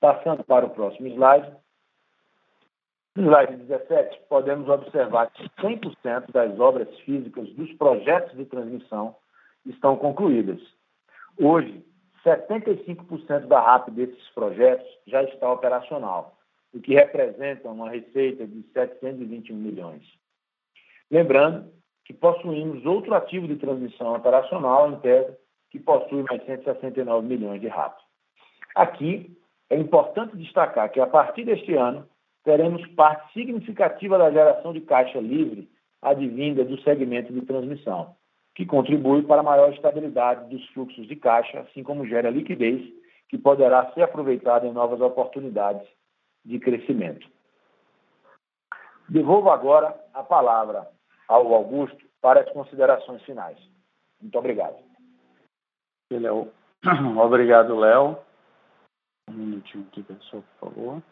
[0.00, 1.50] Passando para o próximo slide.
[3.16, 9.16] No slide 17, podemos observar que 100% das obras físicas dos projetos de transmissão
[9.66, 10.60] estão concluídas.
[11.38, 11.84] Hoje,
[12.24, 16.38] 75% da RAP desses projetos já está operacional,
[16.72, 20.19] o que representa uma receita de 721 milhões.
[21.10, 21.72] Lembrando
[22.04, 25.36] que possuímos outro ativo de transmissão operacional, em tese,
[25.70, 27.96] que possui mais 169 milhões de RAP.
[28.74, 29.36] Aqui,
[29.68, 32.06] é importante destacar que, a partir deste ano,
[32.44, 35.68] teremos parte significativa da geração de caixa livre
[36.02, 38.16] advinda do segmento de transmissão,
[38.54, 42.82] que contribui para a maior estabilidade dos fluxos de caixa, assim como gera liquidez,
[43.28, 45.86] que poderá ser aproveitada em novas oportunidades
[46.44, 47.28] de crescimento.
[49.08, 50.88] Devolvo agora a palavra
[51.30, 53.56] ao Augusto para as considerações finais.
[54.20, 54.76] Muito obrigado.
[57.22, 58.18] Obrigado, Léo.
[59.28, 61.02] Um minutinho aqui, pessoal, por favor.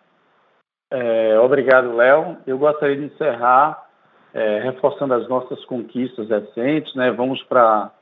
[0.90, 2.38] É, obrigado, Léo.
[2.46, 3.88] Eu gostaria de encerrar
[4.34, 7.12] é, reforçando as nossas conquistas recentes, né?
[7.12, 7.92] Vamos para...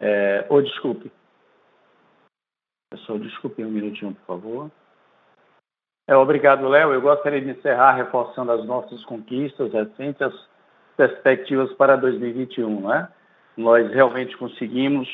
[0.00, 1.12] É, oh, desculpe.
[2.90, 4.70] Pessoal, desculpe um minutinho, por favor.
[6.08, 6.94] É, obrigado, Léo.
[6.94, 10.32] Eu gostaria de encerrar reforçando as nossas conquistas recentes,
[10.96, 13.08] perspectivas para 2021, né?
[13.56, 15.08] Nós realmente conseguimos,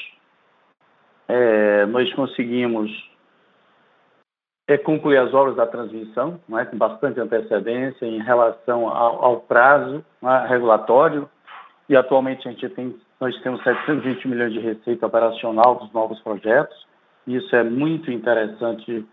[1.29, 2.91] é, nós conseguimos
[4.67, 10.05] é, concluir as obras da transmissão, né, com bastante antecedência em relação ao, ao prazo
[10.21, 11.29] né, regulatório,
[11.89, 16.87] e atualmente a gente tem, nós temos 720 milhões de receita operacional dos novos projetos,
[17.27, 19.07] isso é muito interessante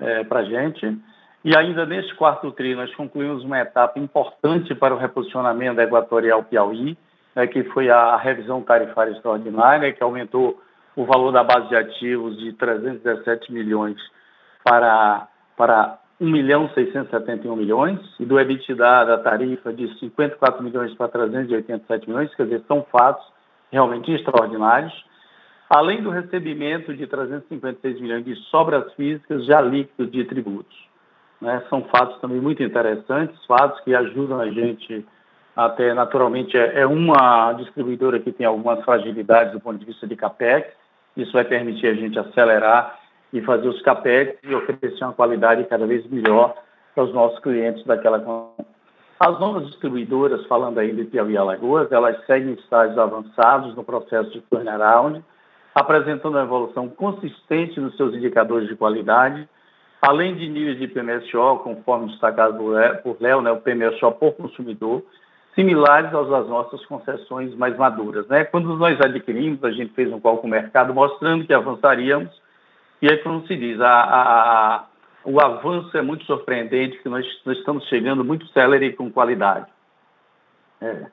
[0.00, 0.98] é, para a gente.
[1.46, 6.42] E ainda neste quarto tri, nós concluímos uma etapa importante para o reposicionamento da Equatorial
[6.42, 6.98] Piauí,
[7.36, 10.60] né, que foi a revisão tarifária extraordinária, que aumentou
[10.96, 13.96] o valor da base de ativos de 317 milhões
[14.64, 21.06] para, para 1 milhão 671 milhões, e do EBITDA da tarifa de 54 milhões para
[21.06, 23.24] 387 milhões, quer dizer, são fatos
[23.70, 24.92] realmente extraordinários,
[25.70, 30.95] além do recebimento de 356 milhões de sobras físicas já líquidos de tributos.
[31.40, 31.62] Né?
[31.68, 35.04] São fatos também muito interessantes, fatos que ajudam a gente
[35.54, 40.14] até naturalmente é, é uma distribuidora que tem algumas fragilidades do ponto de vista de
[40.14, 40.68] capex.
[41.16, 42.98] Isso vai permitir a gente acelerar
[43.32, 46.54] e fazer os capex e oferecer uma qualidade cada vez melhor
[46.94, 48.18] para os nossos clientes daquela
[49.18, 54.30] as novas distribuidoras, falando aí de Piauí e Alagoas, elas seguem estágios avançados no processo
[54.30, 55.24] de turnaround,
[55.74, 59.48] apresentando uma evolução consistente nos seus indicadores de qualidade,
[60.06, 62.58] além de níveis de PMSO, conforme destacado
[63.02, 65.02] por Léo, né, o PMSO por consumidor,
[65.52, 68.26] similares às das nossas concessões mais maduras.
[68.28, 68.44] Né?
[68.44, 72.30] Quando nós adquirimos, a gente fez um call com o mercado mostrando que avançaríamos,
[73.02, 74.84] e aí, como se diz, a, a, a,
[75.24, 79.66] o avanço é muito surpreendente, que nós, nós estamos chegando muito célere e com qualidade.
[80.80, 81.06] É.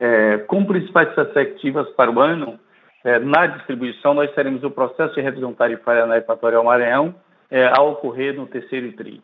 [0.00, 2.58] É, como principais perspectivas para o ano,
[3.04, 7.14] é, na distribuição, nós teremos o processo de revisão tarifária na Equatorial Maranhão,
[7.50, 9.22] é, a ocorrer no terceiro TRI.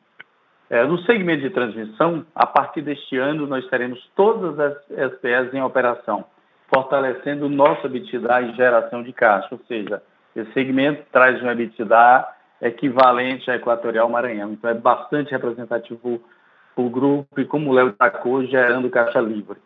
[0.70, 5.62] É, no segmento de transmissão, a partir deste ano, nós teremos todas as SPS em
[5.62, 6.24] operação,
[6.74, 10.02] fortalecendo nossa EBITDA e geração de caixa, ou seja,
[10.34, 12.26] esse segmento traz um EBITDA
[12.62, 14.52] equivalente à Equatorial Maranhão.
[14.52, 16.20] Então, é bastante representativo
[16.76, 19.58] o grupo e, como o Léo destacou, gerando caixa livre.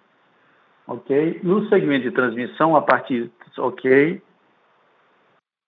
[0.87, 1.41] Ok?
[1.43, 3.31] No segmento de transmissão, a partir.
[3.57, 4.21] Ok?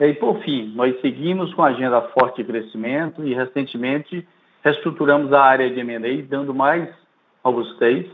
[0.01, 4.27] E, por fim, nós seguimos com a agenda forte de crescimento e, recentemente,
[4.65, 6.89] reestruturamos a área de M&A, dando mais
[7.45, 8.07] robustez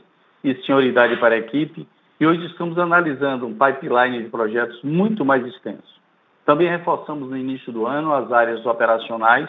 [0.43, 1.87] e senioridade para a equipe,
[2.19, 6.01] e hoje estamos analisando um pipeline de projetos muito mais extenso.
[6.45, 9.49] Também reforçamos no início do ano as áreas operacionais,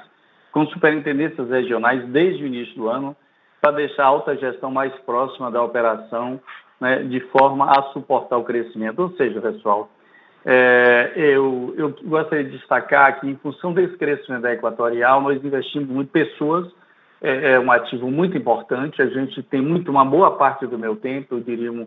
[0.52, 3.16] com superintendências regionais desde o início do ano,
[3.60, 6.40] para deixar a alta gestão mais próxima da operação,
[6.80, 9.00] né, de forma a suportar o crescimento.
[9.00, 9.90] Ou seja, pessoal,
[10.50, 15.90] é, eu, eu gostaria de destacar que, em função desse crescimento da Equatorial, nós investimos
[15.90, 16.72] muito pessoas,
[17.22, 19.02] é, é, um ativo muito importante.
[19.02, 21.86] A gente tem muito, uma boa parte do meu tempo, eu diria um,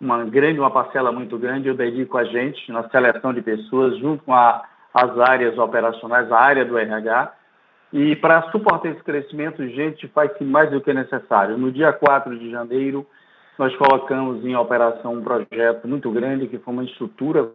[0.00, 4.22] uma grande, uma parcela muito grande, eu dedico a gente na seleção de pessoas, junto
[4.22, 4.62] com a,
[4.94, 7.32] as áreas operacionais, a área do RH.
[7.92, 11.58] E para suportar esse crescimento, gente, faz mais do que necessário.
[11.58, 13.04] No dia 4 de janeiro,
[13.58, 17.50] nós colocamos em operação um projeto muito grande, que foi uma estrutura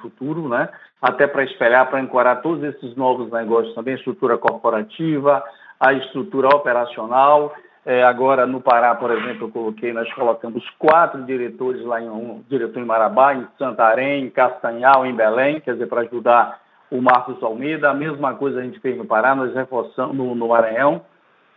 [0.00, 0.68] futuro, né?
[1.00, 5.44] até para espelhar, para ancorar todos esses novos negócios também, estrutura corporativa,
[5.78, 7.54] a estrutura operacional.
[7.86, 12.42] É, agora, no Pará, por exemplo, eu coloquei, nós colocamos quatro diretores lá em um
[12.48, 16.60] diretor em Marabá, em Santarém, em Castanhal, em Belém, quer dizer, para ajudar
[16.90, 17.90] o Marcos Almeida.
[17.90, 21.02] A mesma coisa a gente fez no Pará, nós reforçamos no, no Maranhão,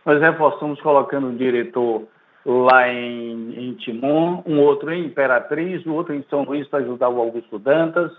[0.04, 2.06] nós reforçamos colocando um diretor
[2.50, 7.10] lá em, em Timon, um outro em Imperatriz, o outro em São Luís para ajudar
[7.10, 8.10] o Augusto Dantas.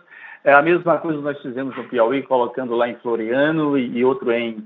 [0.43, 4.31] É a mesma coisa nós fizemos no Piauí, colocando lá em Floriano e, e outro
[4.31, 4.63] em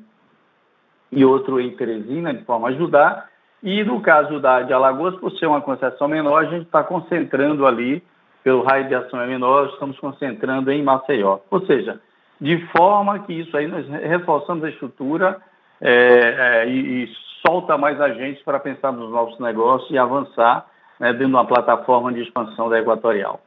[1.15, 3.29] e outro em Teresina, de forma a ajudar.
[3.61, 7.65] E no caso da, de Alagoas, por ser uma concessão menor, a gente está concentrando
[7.65, 8.03] ali,
[8.43, 11.39] pelo raio de ação é menor, estamos concentrando em Maceió.
[11.49, 12.01] Ou seja,
[12.41, 15.37] de forma que isso aí nós reforçamos a estrutura
[15.79, 17.09] é, é, e, e
[17.45, 20.65] solta mais agentes para pensar nos novos negócios e avançar
[20.99, 23.41] né, dentro de uma plataforma de expansão da Equatorial.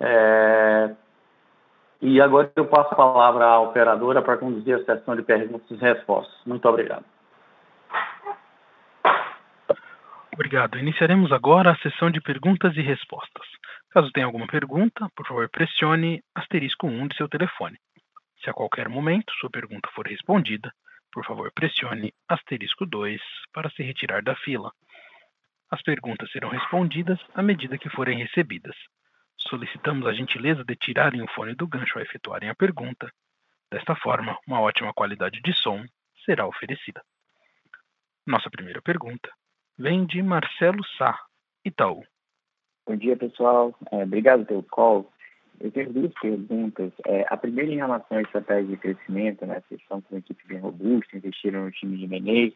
[0.00, 0.90] É...
[2.02, 5.74] E agora eu passo a palavra à operadora para conduzir a sessão de perguntas e
[5.74, 6.36] respostas.
[6.44, 7.04] Muito obrigado.
[10.34, 10.78] Obrigado.
[10.78, 13.46] Iniciaremos agora a sessão de perguntas e respostas.
[13.90, 17.78] Caso tenha alguma pergunta, por favor, pressione asterisco 1 de seu telefone.
[18.44, 20.70] Se a qualquer momento sua pergunta for respondida,
[21.16, 23.18] por favor, pressione asterisco 2
[23.50, 24.70] para se retirar da fila.
[25.70, 28.76] As perguntas serão respondidas à medida que forem recebidas.
[29.38, 33.10] Solicitamos a gentileza de tirarem o fone do gancho ao efetuarem a pergunta.
[33.72, 35.86] Desta forma, uma ótima qualidade de som
[36.22, 37.02] será oferecida.
[38.26, 39.32] Nossa primeira pergunta
[39.78, 41.18] vem de Marcelo Sá,
[41.64, 42.04] Itaú.
[42.86, 43.74] Bom dia, pessoal.
[43.90, 45.10] É, obrigado pelo call.
[45.60, 46.92] Eu tenho duas perguntas.
[47.06, 49.62] É, a primeira em relação à estratégia de crescimento, né?
[49.68, 52.54] Vocês estão com uma equipe bem robusta, investiram no time de Menei.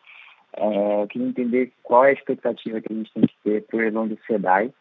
[0.53, 3.77] É, eu queria entender qual é a expectativa que a gente tem que ter para
[3.77, 4.73] o leilão do SEDAI.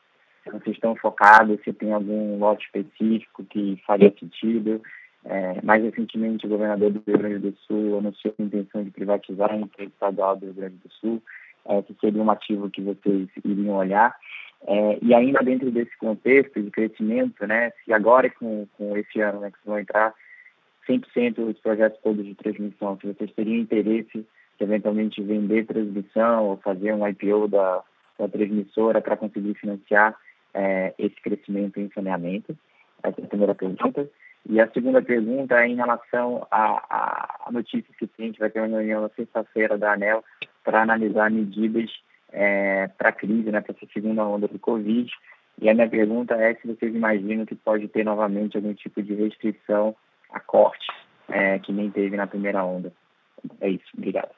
[0.44, 4.82] Se vocês estão focados, se tem algum lote específico que faria sentido.
[5.26, 9.52] É, mais recentemente, o governador do Rio Grande do Sul anunciou a intenção de privatizar
[9.52, 11.22] a empresa estadual do Rio Grande do Sul,
[11.66, 14.16] é, que seria um ativo que vocês iriam olhar.
[14.68, 19.40] É, e ainda dentro desse contexto de crescimento, né, se agora com, com esse ano
[19.40, 20.14] né, que vão entrar
[20.88, 24.26] 100% os projetos todos de transmissão, se vocês teriam interesse
[24.58, 27.82] de eventualmente vender transmissão ou fazer um IPO da,
[28.18, 30.16] da transmissora para conseguir financiar
[30.54, 32.58] é, esse crescimento em saneamento?
[33.02, 34.10] Essa é a primeira pergunta.
[34.48, 38.78] E a segunda pergunta é em relação à, notícia que a gente vai ter uma
[38.78, 40.24] reunião na sexta-feira da ANEL
[40.70, 41.90] para analisar medidas
[42.32, 45.12] é, para a crise, né, para essa segunda onda do Covid.
[45.60, 49.16] E a minha pergunta é se vocês imaginam que pode ter novamente algum tipo de
[49.16, 49.96] restrição
[50.32, 50.86] a corte
[51.28, 52.94] é, que nem teve na primeira onda.
[53.60, 54.30] É isso, obrigado.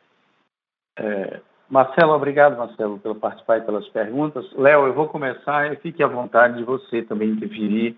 [0.97, 4.49] É, Marcelo, obrigado, Marcelo, pelo participar e pelas perguntas.
[4.53, 7.97] Léo, eu vou começar e fique à vontade de você também interferir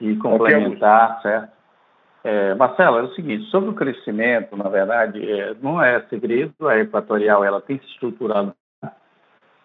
[0.00, 1.52] e complementar, certo?
[2.24, 6.78] É, Marcelo, é o seguinte, sobre o crescimento, na verdade, é, não é segredo, a
[6.78, 8.52] Equatorial ela tem se estruturado.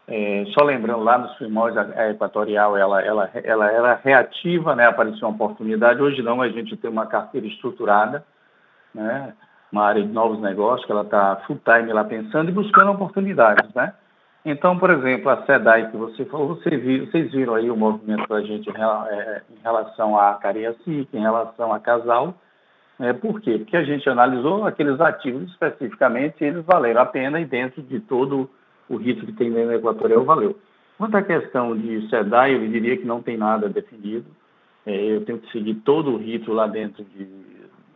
[0.07, 5.27] É, só lembrando, lá nos primórdios, a Equatorial ela, ela, ela era reativa, né, apareceu
[5.27, 8.23] uma oportunidade, hoje não, a gente tem uma carteira estruturada,
[8.93, 9.33] né,
[9.71, 13.73] uma área de novos negócios, que ela está full time lá pensando e buscando oportunidades,
[13.73, 13.91] né?
[14.45, 18.27] Então, por exemplo, a SEDAI que você falou, você viu, vocês viram aí o movimento
[18.27, 22.35] da gente em é, relação à Cariacica, em relação a Casal.
[22.99, 23.57] É, por quê?
[23.57, 28.49] Porque a gente analisou aqueles ativos especificamente, eles valeram a pena e dentro de todo
[28.89, 30.59] o rito que tem no Equatorial valeu.
[30.97, 34.25] Quanto à questão de SEDAI, eu diria que não tem nada definido.
[34.85, 37.27] É, eu tenho que seguir todo o rito lá dentro de,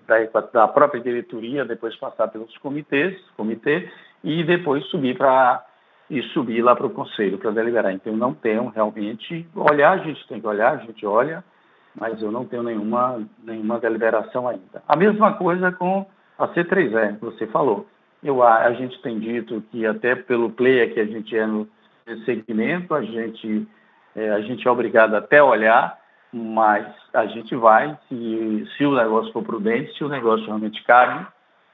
[0.08, 3.90] da, da própria diretoria, depois passar pelos comitês, comitê,
[4.24, 5.64] e depois subir para
[6.10, 7.91] e subir lá para o conselho para deliberar.
[7.91, 9.46] Então, eu não tenho realmente.
[9.56, 11.43] Olhar, a gente tem que olhar, a gente olha,
[12.00, 14.82] mas eu não tenho nenhuma, nenhuma deliberação ainda.
[14.88, 16.06] A mesma coisa com
[16.38, 17.86] a C3E, que você falou.
[18.24, 21.67] Eu, a, gente tem dito que, até pelo player que a gente é no
[22.26, 23.67] segmento, a gente,
[24.15, 26.00] é, a gente é obrigado até olhar,
[26.32, 31.28] mas a gente vai, se, se o negócio for prudente, se o negócio realmente cabe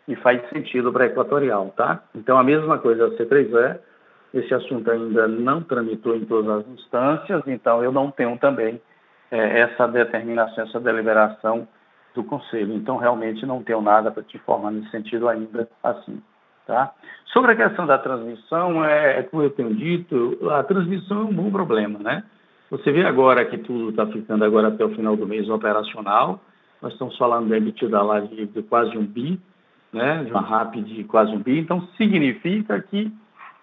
[0.07, 2.03] e faz sentido para a Equatorial, tá?
[2.13, 3.79] Então, a mesma coisa a C3E
[4.33, 8.81] esse assunto ainda não tramitou em todas as instâncias, então eu não tenho também
[9.29, 11.67] é, essa determinação, essa deliberação
[12.15, 12.73] do Conselho.
[12.73, 16.21] Então, realmente não tenho nada para te informar nesse sentido ainda assim.
[16.65, 16.93] Tá?
[17.25, 21.33] Sobre a questão da transmissão, é, é como eu tenho dito, a transmissão é um
[21.33, 22.23] bom problema, né?
[22.71, 26.39] Você vê agora que tudo está ficando agora até o final do mês operacional,
[26.81, 29.39] nós estamos falando de EBITDA lá de, de quase um bi,
[29.91, 30.23] né?
[30.23, 33.11] De uma RAP de quase um bi, então significa que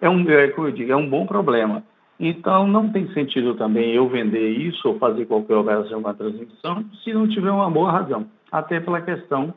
[0.01, 1.83] é um, é, como eu digo, é um bom problema.
[2.19, 6.85] Então, não tem sentido também eu vender isso ou fazer qualquer operação com a transmissão
[7.03, 8.27] se não tiver uma boa razão.
[8.53, 9.55] Até pela questão,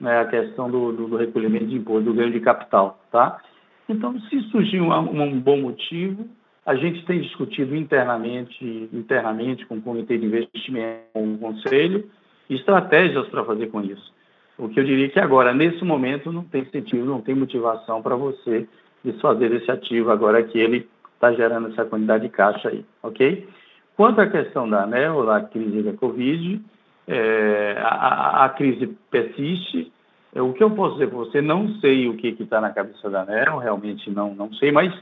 [0.00, 3.40] né, a questão do, do, do recolhimento de imposto, do ganho de capital, tá?
[3.88, 6.26] Então, se surgir um, bom motivo,
[6.66, 12.08] a gente tem discutido internamente, internamente com o Comitê de Investimento, com o Conselho,
[12.50, 14.12] estratégias para fazer com isso.
[14.58, 18.16] O que eu diria que agora, nesse momento, não tem sentido, não tem motivação para
[18.16, 18.68] você
[19.04, 23.48] desfazer esse ativo agora que ele está gerando essa quantidade de caixa aí, ok?
[23.96, 26.60] Quanto à questão da ANEL, da crise da Covid,
[27.06, 29.92] é, a, a, crise persiste.
[30.34, 33.22] O que eu posso dizer para você, não sei o que está na cabeça da
[33.22, 34.92] ANEL, realmente não, não sei, mas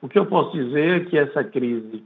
[0.00, 2.04] o que eu posso dizer é que essa crise,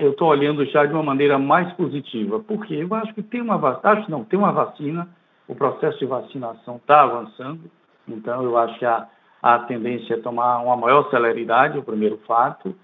[0.00, 3.56] eu estou olhando já de uma maneira mais positiva, porque eu acho que tem uma
[3.56, 5.08] vacina, não, tem uma vacina,
[5.46, 7.70] o processo de vacinação está avançando,
[8.08, 9.06] então eu acho que a,
[9.44, 12.74] a tendência é tomar uma maior celeridade, o primeiro fato.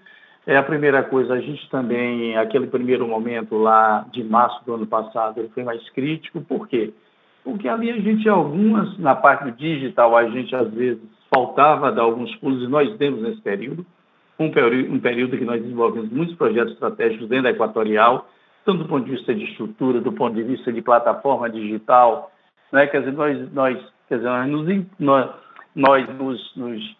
[0.45, 4.85] É a primeira coisa, a gente também, aquele primeiro momento lá de março do ano
[4.85, 6.93] passado, ele foi mais crítico, por quê?
[7.43, 11.01] Porque ali a gente, algumas, na parte digital, a gente às vezes
[11.33, 13.83] faltava dar alguns pulos, e nós demos nesse período,
[14.37, 18.29] um período, um período que nós desenvolvemos muitos projetos estratégicos dentro da Equatorial,
[18.63, 22.31] tanto do ponto de vista de estrutura, do ponto de vista de plataforma digital,
[22.71, 22.85] né?
[22.85, 25.29] quer dizer, nós, nós, quer dizer, nós, nos, nós
[25.75, 26.95] nós nos, nos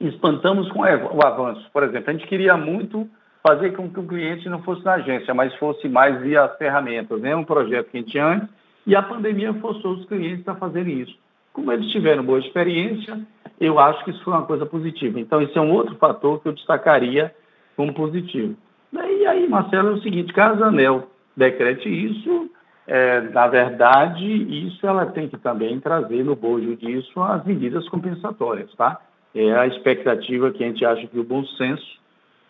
[0.00, 1.68] espantamos com o avanço.
[1.72, 3.08] Por exemplo, a gente queria muito
[3.42, 7.34] fazer com que o cliente não fosse na agência, mas fosse mais via ferramentas, né?
[7.34, 8.48] um projeto que a gente tinha antes,
[8.86, 11.16] e a pandemia forçou os clientes a fazerem isso.
[11.52, 13.18] Como eles tiveram boa experiência,
[13.60, 15.20] eu acho que isso foi uma coisa positiva.
[15.20, 17.34] Então, esse é um outro fator que eu destacaria
[17.76, 18.56] como positivo.
[18.92, 22.50] E aí, Marcelo, é o seguinte, caso a ANEL decrete isso,
[22.92, 24.26] é, na verdade,
[24.66, 29.00] isso ela tem que também trazer no bojo disso as medidas compensatórias, tá?
[29.32, 32.00] É a expectativa que a gente acha que o bom senso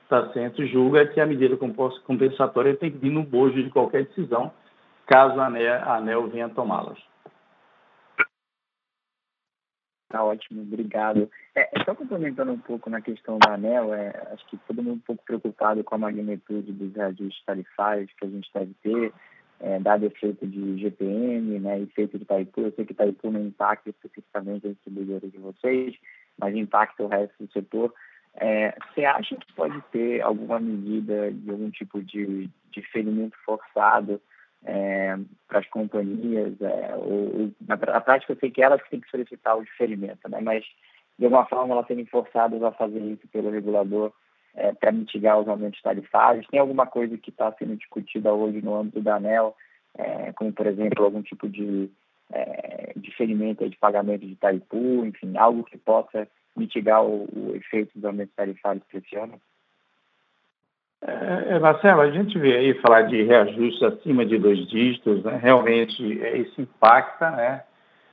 [0.05, 1.59] está sendo julga que a medida
[2.07, 4.51] compensatória tem que vir no bojo de qualquer decisão,
[5.07, 6.99] caso a ANEL, a ANEL venha tomá-las.
[10.09, 11.31] Tá ótimo, obrigado.
[11.55, 15.01] É, só complementando um pouco na questão da ANEL, é, acho que todo mundo um
[15.01, 19.13] pouco preocupado com a magnitude dos reajustes tarifários que a gente deve ter,
[19.61, 22.63] é, dado efeito de GPM, né, efeito de Itaipu.
[22.63, 25.95] Eu sei que Itaipu não impacta especificamente a distribuidora de vocês,
[26.39, 27.93] mas impacta o resto do setor.
[28.35, 34.21] É, você acha que pode ter alguma medida de algum tipo de, de ferimento forçado
[34.65, 39.11] é, para as companhias, é, ou, na, na, prática eu sei que elas têm que
[39.11, 40.39] solicitar o diferimento, né?
[40.41, 40.65] mas
[41.19, 44.13] de alguma forma elas serem forçadas a fazer isso pelo regulador
[44.55, 46.47] é, para mitigar os aumentos tarifários.
[46.49, 49.55] Tem alguma coisa que está sendo discutida hoje no âmbito da ANEL,
[49.97, 51.91] é, como por exemplo algum tipo de
[52.33, 58.05] é, diferimento de pagamento de Taripu, enfim, algo que possa mitigar o, o efeito dos
[58.05, 59.41] aumentos tarifários que esse ano?
[61.03, 65.39] É, é, Marcelo, a gente vê aí falar de reajustes acima de dois dígitos, né?
[65.43, 67.65] realmente é, isso impacta, né?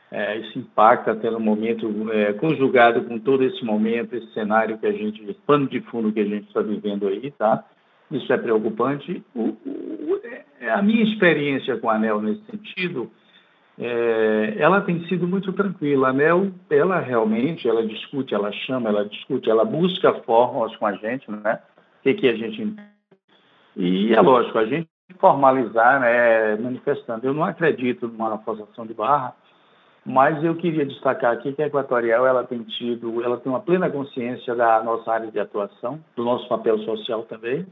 [0.09, 4.87] É, isso impacta até no momento, é, conjugado com todo esse momento, esse cenário que
[4.87, 7.63] a gente, pano de fundo que a gente está vivendo aí, tá?
[8.09, 9.21] Isso é preocupante.
[9.35, 10.21] O, o,
[10.61, 13.11] é, a minha experiência com a ANEL nesse sentido,
[13.77, 16.07] é, ela tem sido muito tranquila.
[16.07, 20.93] A ANEL, ela realmente, ela discute, ela chama, ela discute, ela busca fórmulas com a
[20.93, 21.59] gente, né?
[22.01, 22.75] que, que a gente.
[23.75, 24.87] E é lógico, a gente
[25.19, 27.25] formalizar, né, manifestando.
[27.25, 29.35] Eu não acredito numa forçação de barra,
[30.07, 33.89] mas eu queria destacar aqui que a Equatorial ela tem tido, ela tem uma plena
[33.89, 37.67] consciência da nossa área de atuação, do nosso papel social também,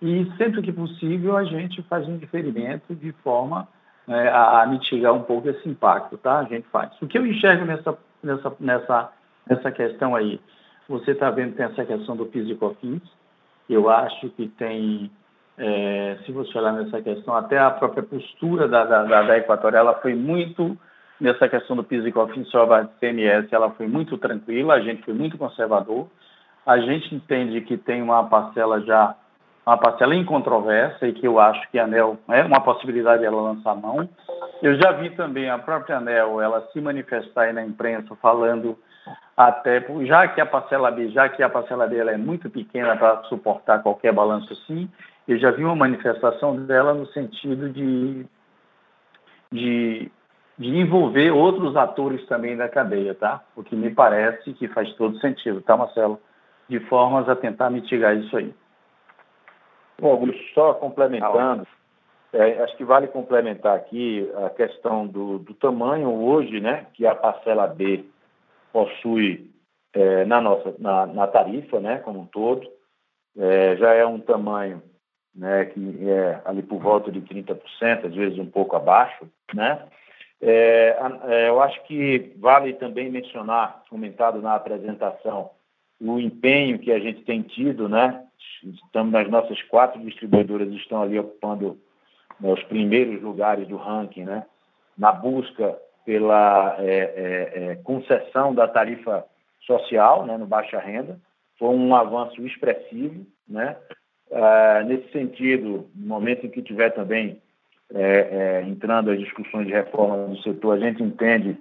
[0.00, 3.66] e sempre que possível a gente faz um diferimento de forma
[4.06, 6.38] né, a, mitigar um pouco esse impacto, tá?
[6.38, 6.90] A gente faz.
[7.02, 9.12] O que eu enxergo nessa nessa nessa
[9.50, 10.40] nessa questão aí,
[10.88, 13.02] você está vendo que tem essa questão do PIS e COFINS,
[13.68, 15.10] eu acho que tem,
[15.58, 19.86] é, se você olhar nessa questão, até a própria postura da, da, da, da Equatorial,
[19.86, 20.76] ela foi muito,
[21.24, 25.02] nessa questão do PIS e COFINS sobre a CMS, ela foi muito tranquila, a gente
[25.02, 26.06] foi muito conservador.
[26.66, 29.14] A gente entende que tem uma parcela já,
[29.66, 33.74] uma parcela incontrovérsia e que eu acho que a ANEL é uma possibilidade dela lançar
[33.74, 34.06] mão.
[34.62, 38.78] Eu já vi também a própria ANEL, ela se manifestar aí na imprensa falando
[39.36, 43.22] até já que a parcela B, já que a parcela dela é muito pequena para
[43.24, 44.88] suportar qualquer balanço assim,
[45.26, 48.26] eu já vi uma manifestação dela no sentido de,
[49.50, 50.12] de,
[50.58, 53.42] de envolver outros atores também da cadeia, tá?
[53.56, 56.20] O que me parece que faz todo sentido, tá, Marcelo?
[56.68, 58.54] De formas a tentar mitigar isso aí.
[60.00, 61.66] Bom, Augusto, só complementando,
[62.32, 67.14] é, acho que vale complementar aqui a questão do, do tamanho hoje, né, que a
[67.14, 68.04] parcela B
[68.72, 69.50] possui
[69.92, 72.68] é, na nossa na, na, tarifa, né, como um todo,
[73.38, 74.82] é, já é um tamanho
[75.32, 77.60] né, que é ali por volta de 30%,
[78.06, 79.86] às vezes um pouco abaixo, né?
[80.46, 85.50] É, é, eu acho que vale também mencionar, comentado na apresentação,
[85.98, 88.22] o empenho que a gente tem tido, né?
[88.62, 91.78] Estamos nas nossas quatro distribuidoras estão ali ocupando
[92.38, 94.44] né, os primeiros lugares do ranking, né?
[94.98, 99.24] Na busca pela é, é, é, concessão da tarifa
[99.62, 101.18] social né, no baixa renda.
[101.58, 103.26] Foi um avanço expressivo.
[103.48, 103.76] Né?
[104.30, 107.40] Ah, nesse sentido, no momento em que tiver também
[107.92, 111.56] é, é, entrando as discussões de reforma do setor, a gente entende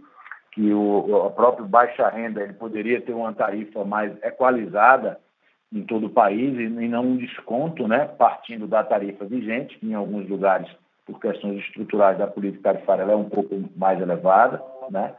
[0.52, 5.20] que o, o próprio baixa renda ele poderia ter uma tarifa mais equalizada
[5.72, 9.88] em todo o país e, e não um desconto, né, partindo da tarifa vigente, que
[9.88, 10.70] em alguns lugares
[11.06, 15.14] por questões estruturais da política tarifária, ela é um pouco mais elevada, né?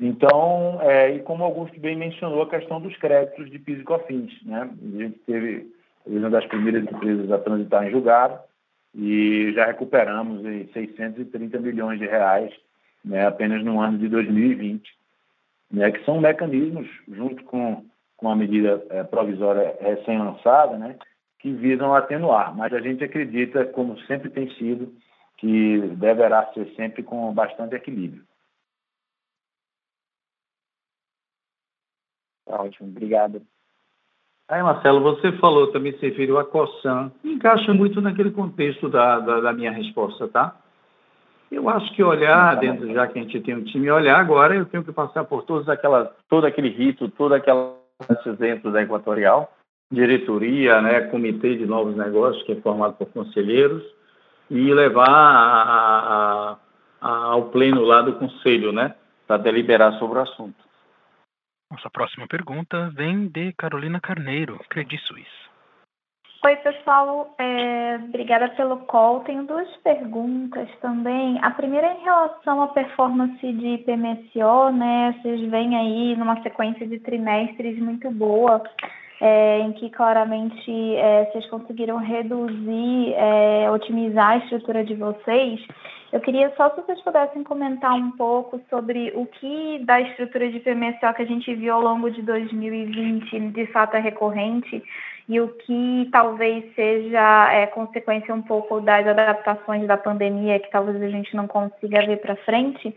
[0.00, 4.32] Então, é, e como Augusto bem mencionou, a questão dos créditos de PIS e COFINS,
[4.44, 4.70] né?
[4.80, 5.66] A gente teve
[6.06, 8.38] uma das primeiras empresas a transitar em julgado
[8.98, 10.42] e já recuperamos
[10.72, 12.52] 630 milhões de reais
[13.04, 14.92] né, apenas no ano de 2020,
[15.70, 17.86] né, que são mecanismos, junto com,
[18.16, 20.98] com a medida é, provisória recém-lançada, né,
[21.38, 22.56] que visam atenuar.
[22.56, 24.92] Mas a gente acredita, como sempre tem sido,
[25.36, 28.26] que deverá ser sempre com bastante equilíbrio.
[32.44, 33.46] Tá ótimo, obrigado.
[34.48, 39.40] Aí, Marcelo, você falou também, se referiu a COSAN, encaixa muito naquele contexto da, da,
[39.40, 40.56] da, minha resposta, tá?
[41.52, 44.54] Eu acho que olhar, tá dentro, já que a gente tem um time, olhar agora,
[44.54, 47.76] eu tenho que passar por todos aquela, todo aquele rito, todo aquele
[48.38, 49.52] dentro da Equatorial,
[49.90, 53.82] diretoria, né, comitê de novos negócios, que é formado por conselheiros,
[54.50, 56.56] e levar a, a,
[57.02, 58.94] a, ao pleno lá do conselho, né,
[59.26, 60.67] para deliberar sobre o assunto.
[61.70, 65.48] Nossa próxima pergunta vem de Carolina Carneiro, Credit Suisse.
[66.44, 67.34] Oi, pessoal.
[67.36, 69.20] É, obrigada pelo call.
[69.20, 71.38] Tenho duas perguntas também.
[71.42, 75.18] A primeira é em relação à performance de PMSO, né?
[75.20, 78.62] Vocês vêm aí numa sequência de trimestres muito boa,
[79.20, 85.60] é, em que claramente é, vocês conseguiram reduzir, é, otimizar a estrutura de vocês.
[86.12, 90.60] Eu queria só se vocês pudessem comentar um pouco sobre o que da estrutura de
[90.60, 94.82] PMSO que a gente viu ao longo de 2020 de fato é recorrente
[95.28, 101.00] e o que talvez seja é, consequência um pouco das adaptações da pandemia que talvez
[101.02, 102.96] a gente não consiga ver para frente.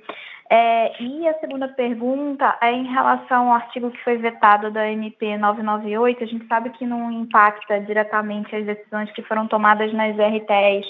[0.49, 5.37] É, e a segunda pergunta é em relação ao artigo que foi vetado da MP
[5.37, 6.23] 998.
[6.23, 10.85] A gente sabe que não impacta diretamente as decisões que foram tomadas nas RTEs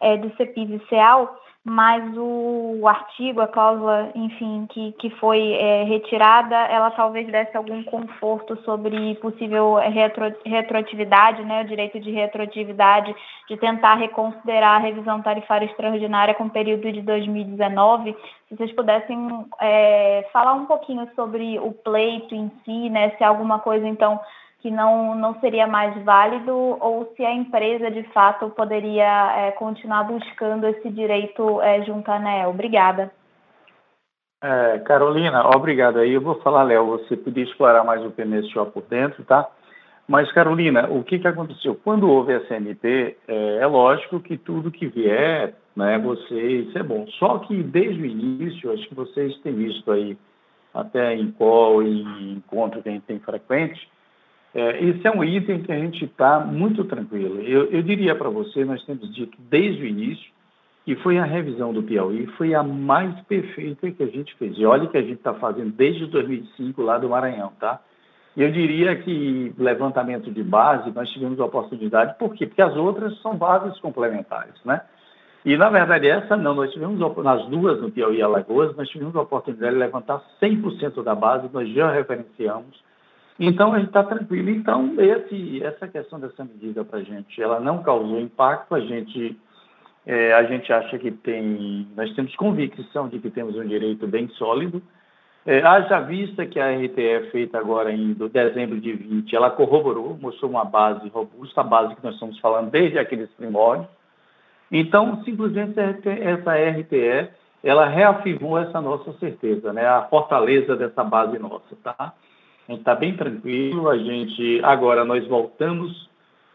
[0.00, 5.84] é, do CEPIV e CEAL, mas o, artigo, a cláusula, enfim, que, que foi é,
[5.84, 13.14] retirada, ela talvez desse algum conforto sobre possível retro, retroatividade, né, o direito de retroatividade,
[13.46, 18.16] de tentar reconsiderar a revisão tarifária extraordinária com o período de 2019.
[18.48, 23.58] Se vocês pudessem é, falar um pouquinho sobre o pleito em si, né, se alguma
[23.58, 24.18] coisa, então,
[24.60, 30.04] que não, não seria mais válido ou se a empresa de fato poderia é, continuar
[30.04, 32.50] buscando esse direito é, junto à ANEL.
[32.50, 33.10] Obrigada.
[34.42, 36.12] É, Carolina, obrigado aí.
[36.12, 39.48] Eu vou falar, Léo, você podia explorar mais o PMSO por dentro, tá?
[40.08, 41.78] Mas, Carolina, o que, que aconteceu?
[41.84, 46.82] Quando houve a CNP, é, é, lógico que tudo que vier, né, você, isso é
[46.82, 47.06] bom.
[47.18, 50.18] Só que desde o início, acho que vocês têm visto aí,
[50.74, 53.88] até em call, em encontro que a gente tem frequente,
[54.54, 57.40] é, esse é um item que a gente está muito tranquilo.
[57.40, 60.30] Eu, eu diria para você, nós temos dito desde o início,
[60.84, 64.58] que foi a revisão do Piauí, foi a mais perfeita que a gente fez.
[64.58, 67.80] E olha que a gente está fazendo desde 2005 lá do Maranhão, tá?
[68.36, 72.46] Eu diria que levantamento de base, nós tivemos a oportunidade, por quê?
[72.46, 74.80] Porque as outras são bases complementares, né?
[75.44, 79.16] E, na verdade, essa não, nós tivemos, nas duas, no Piauí e Alagoas, nós tivemos
[79.16, 82.82] a oportunidade de levantar 100% da base, nós já referenciamos,
[83.42, 84.50] então, a gente está tranquilo.
[84.50, 89.34] Então, esse, essa questão dessa medida para a gente, ela não causou impacto, a gente,
[90.04, 94.28] é, a gente acha que tem, nós temos convicção de que temos um direito bem
[94.30, 94.82] sólido.
[95.46, 100.50] É, haja vista que a RTE feita agora em dezembro de 20, ela corroborou, mostrou
[100.50, 103.88] uma base robusta, a base que nós estamos falando desde aqueles primórdios.
[104.70, 107.30] Então, simplesmente essa RTE,
[107.64, 109.86] ela reafirmou essa nossa certeza, né?
[109.86, 112.12] a fortaleza dessa base nossa, tá?
[112.70, 113.88] A gente está bem tranquilo.
[113.88, 116.08] A gente agora nós voltamos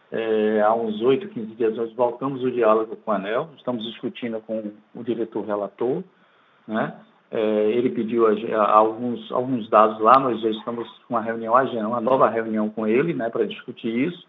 [0.09, 4.39] é, há uns 8, 15 dias nós voltamos o diálogo com o ANEL, estamos discutindo
[4.39, 6.03] com o diretor relator,
[6.65, 6.95] né?
[7.29, 11.53] É, ele pediu a, a, alguns, alguns dados lá, nós já estamos com uma reunião,
[11.87, 14.25] uma nova reunião com ele, né, para discutir isso.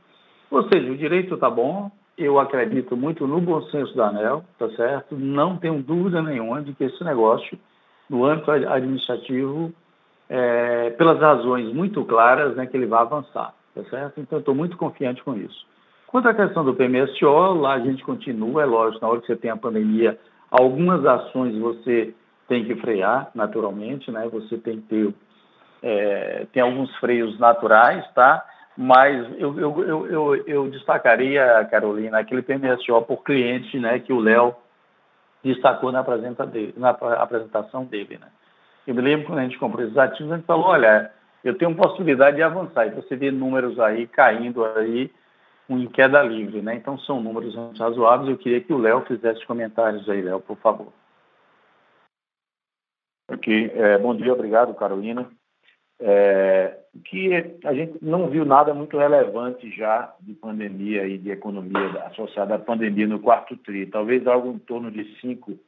[0.51, 4.69] Ou seja, o direito está bom, eu acredito muito no bom senso da ANEL, tá
[4.71, 5.15] certo?
[5.15, 7.57] Não tenho dúvida nenhuma de que esse negócio,
[8.11, 9.73] no âmbito administrativo,
[10.29, 14.21] é, pelas razões muito claras né, que ele vai avançar, tá certo?
[14.21, 15.67] Então, estou muito confiante com isso.
[16.07, 19.37] Quanto à questão do PMSO, lá a gente continua, é lógico, na hora que você
[19.37, 20.19] tem a pandemia,
[20.51, 22.15] algumas ações você
[22.49, 24.29] tem que frear, naturalmente, né?
[24.33, 25.15] Você tem que ter,
[25.83, 28.45] é, tem alguns freios naturais, tá?
[28.77, 34.21] Mas eu, eu, eu, eu, eu destacaria, Carolina, aquele PMSO por cliente, né, que o
[34.21, 34.55] Léo
[35.43, 36.05] destacou na,
[36.77, 38.29] na apresentação dele, né?
[38.87, 41.11] Eu me lembro quando a gente comprou esses ativos, a gente falou, olha,
[41.43, 42.87] eu tenho possibilidade de avançar.
[42.87, 45.11] E você vê números aí caindo aí
[45.69, 46.77] em queda livre, né?
[46.77, 48.31] Então são números razoáveis.
[48.31, 50.93] Eu queria que o Léo fizesse comentários aí, Léo, por favor.
[53.29, 53.73] Ok.
[53.75, 55.29] É, bom dia, obrigado, Carolina.
[55.99, 57.33] É, que
[57.65, 62.59] a gente não viu nada muito relevante já de pandemia e de economia associada à
[62.59, 65.59] pandemia no quarto tri, talvez algo em torno de 5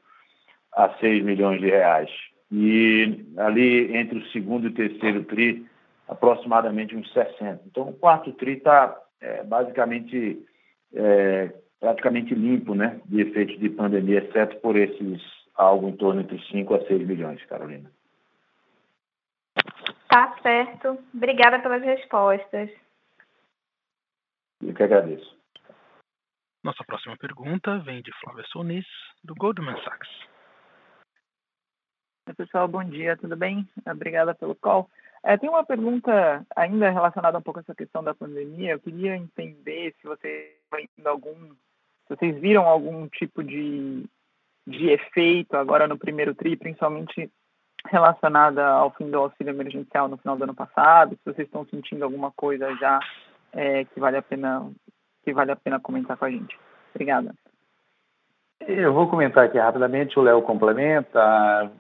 [0.73, 2.11] a 6 milhões de reais
[2.51, 5.67] e ali entre o segundo e o terceiro TRI,
[6.09, 7.63] aproximadamente uns 60.
[7.67, 10.45] Então, o quarto TRI está é, basicamente
[10.95, 15.23] é, praticamente limpo né, de efeitos de pandemia, exceto por esses
[15.55, 17.91] algo em torno entre 5 a 6 milhões, Carolina.
[20.09, 20.99] Tá certo.
[21.13, 22.71] Obrigada pelas respostas.
[24.63, 25.37] Eu que agradeço.
[26.65, 28.87] Nossa próxima pergunta vem de Flávia Sonis,
[29.23, 30.09] do Goldman Sachs.
[32.29, 33.67] Oi, pessoal, bom dia, tudo bem?
[33.91, 34.91] Obrigada pelo call.
[35.25, 38.73] É, tem uma pergunta ainda relacionada um pouco a essa questão da pandemia.
[38.73, 40.53] Eu queria entender se vocês,
[41.07, 44.05] algum, se vocês viram algum tipo de,
[44.67, 47.33] de efeito agora no primeiro TRI, principalmente
[47.87, 52.05] relacionada ao fim do auxílio emergencial no final do ano passado, se vocês estão sentindo
[52.05, 53.01] alguma coisa já
[53.55, 54.71] é, que vale a pena
[55.25, 56.59] que vale a pena comentar com a gente.
[56.95, 57.35] Obrigada.
[58.67, 61.71] Eu vou comentar aqui rapidamente, o Léo complementa.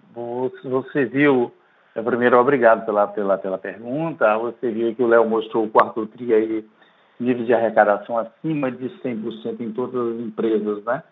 [0.65, 1.53] Você viu,
[1.95, 4.39] é, primeiro, obrigado pela, pela, pela pergunta.
[4.39, 6.65] Você viu que o Léo mostrou o quarto TRI aí,
[7.19, 11.03] níveis de arrecadação acima de 100% em todas as empresas, né?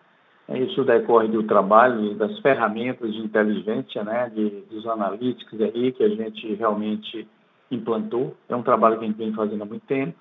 [0.49, 6.07] Isso decorre do trabalho, das ferramentas de inteligência, né, de, dos analíticos aí, que a
[6.07, 7.27] gente realmente
[7.69, 8.33] implantou.
[8.47, 10.17] É um trabalho que a gente vem fazendo há muito tempo.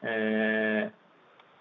[0.00, 0.88] É,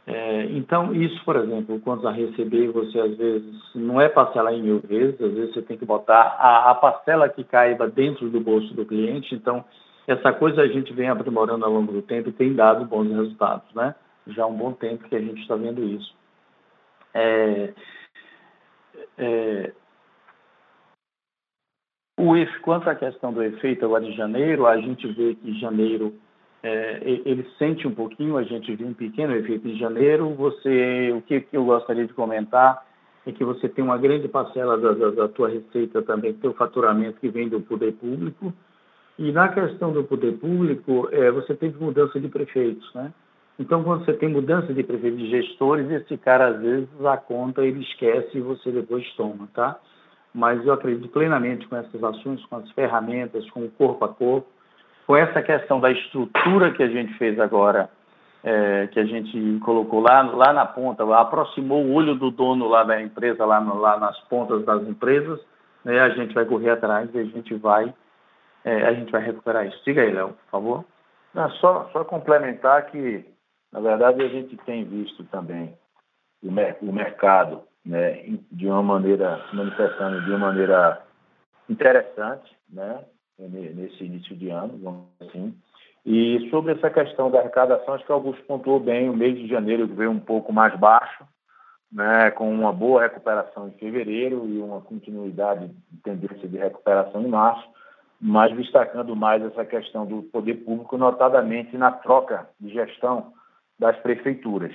[0.05, 4.61] é, então, isso, por exemplo, quanto a receber, você às vezes não é parcelar em
[4.61, 8.41] mil vezes, às vezes você tem que botar a, a parcela que caiba dentro do
[8.41, 9.33] bolso do cliente.
[9.33, 9.63] Então,
[10.05, 13.73] essa coisa a gente vem aprimorando ao longo do tempo e tem dado bons resultados,
[13.73, 13.95] né?
[14.27, 16.13] Já há um bom tempo que a gente está vendo isso.
[17.13, 17.73] É,
[19.17, 19.71] é,
[22.19, 26.13] o, quanto à questão do efeito agora de janeiro, a gente vê que janeiro
[26.63, 30.33] é, ele sente um pouquinho, a gente viu um pequeno efeito em janeiro.
[30.35, 32.85] Você, o que, que eu gostaria de comentar
[33.25, 37.19] é que você tem uma grande parcela da, da, da tua receita também, teu faturamento
[37.19, 38.53] que vem do poder público.
[39.19, 43.13] E na questão do poder público, é, você teve mudança de prefeitos, né?
[43.59, 47.63] Então, quando você tem mudança de prefeito de gestores, esse cara, às vezes, a conta
[47.63, 49.79] ele esquece e você depois toma, tá?
[50.33, 54.47] Mas eu acredito plenamente com essas ações, com as ferramentas, com o corpo a corpo,
[55.05, 57.89] com essa questão da estrutura que a gente fez agora,
[58.43, 62.83] é, que a gente colocou lá, lá na ponta, aproximou o olho do dono lá
[62.83, 65.39] da empresa, lá, lá nas pontas das empresas,
[65.83, 65.99] né?
[65.99, 67.93] A gente vai correr atrás e a gente vai,
[68.63, 69.81] é, a gente vai recuperar isso.
[69.85, 70.85] Diga aí, Léo, por favor.
[71.33, 73.25] Não, só, só complementar que
[73.73, 75.75] na verdade, a gente tem visto também
[76.43, 81.01] o, mer o mercado né, de uma maneira, manifestando de uma maneira
[81.67, 83.03] interessante, né,
[83.39, 85.53] nesse início de ano, vamos assim.
[86.05, 89.87] E sobre essa questão da arrecadação, acho que Augusto pontuou bem, o mês de janeiro
[89.87, 91.23] veio um pouco mais baixo,
[91.91, 97.27] né, com uma boa recuperação em fevereiro e uma continuidade de tendência de recuperação em
[97.27, 97.65] março,
[98.19, 103.33] mas destacando mais essa questão do poder público, notadamente na troca de gestão
[103.77, 104.73] das prefeituras,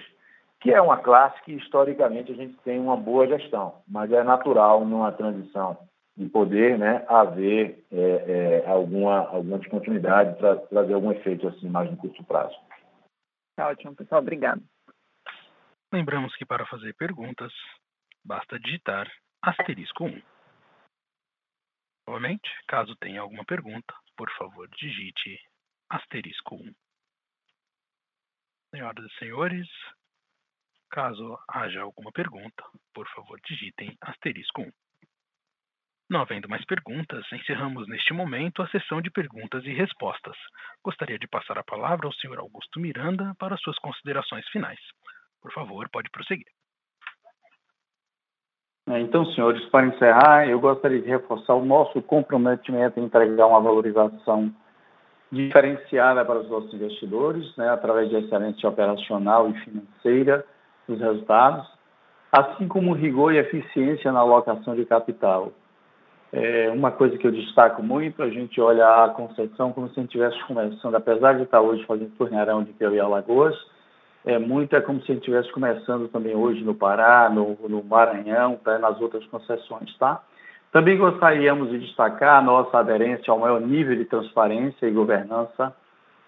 [0.61, 4.85] que é uma classe que historicamente a gente tem uma boa gestão, mas é natural
[4.85, 5.77] numa transição
[6.19, 11.89] de poder, né, haver é, é, alguma alguma descontinuidade para trazer algum efeito assim mais
[11.89, 12.59] no curto prazo.
[13.57, 14.61] Tá ótimo, pessoal, obrigado.
[15.93, 17.53] Lembramos que para fazer perguntas
[18.25, 19.09] basta digitar
[19.41, 20.23] asterisco 1.
[22.09, 25.39] Novamente, caso tenha alguma pergunta, por favor, digite
[25.89, 26.75] asterisco 1.
[28.75, 29.69] Senhoras e senhores,
[30.91, 34.73] caso haja alguma pergunta, por favor digitem asterisco 1.
[36.11, 40.37] Não havendo mais perguntas, encerramos neste momento a sessão de perguntas e respostas.
[40.83, 44.79] Gostaria de passar a palavra ao senhor Augusto Miranda para suas considerações finais.
[45.43, 46.47] Por favor, pode prosseguir.
[48.89, 53.61] É, então, senhores, para encerrar, eu gostaria de reforçar o nosso comprometimento em entregar uma
[53.61, 54.51] valorização
[55.31, 60.43] diferenciada para os nossos investidores, né, através de excelência operacional e financeira
[60.89, 61.71] dos resultados,
[62.33, 65.53] assim como rigor e eficiência na alocação de capital.
[66.33, 70.03] É uma coisa que eu destaco muito, a gente olha a Conceição como se a
[70.03, 73.57] gente estivesse começando, apesar de estar hoje fazendo turnarão de Piauí Alagoas,
[74.27, 77.83] é muito é como se a gente estivesse começando também hoje no Pará, no, no
[77.83, 80.21] Maranhão, tá, nas outras concessões, tá?
[80.71, 85.75] Também gostaríamos de destacar a nossa aderência ao maior nível de transparência e governança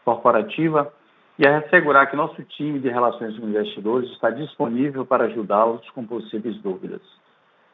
[0.02, 0.90] corporativa
[1.38, 6.56] e assegurar que nosso time de relações com investidores está disponível para ajudá-los com possíveis
[6.62, 7.02] dúvidas.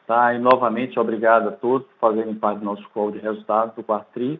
[0.07, 0.33] Tá?
[0.33, 4.39] E novamente, obrigado a todos por fazerem parte do nosso call de resultados do quarto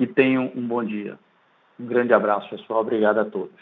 [0.00, 1.18] e tenham um bom dia.
[1.78, 2.80] Um grande abraço, pessoal.
[2.80, 3.54] Obrigado a todos.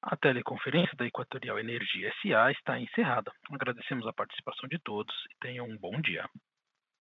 [0.00, 3.32] A teleconferência da Equatorial Energia SA está encerrada.
[3.52, 6.24] Agradecemos a participação de todos e tenham um bom dia.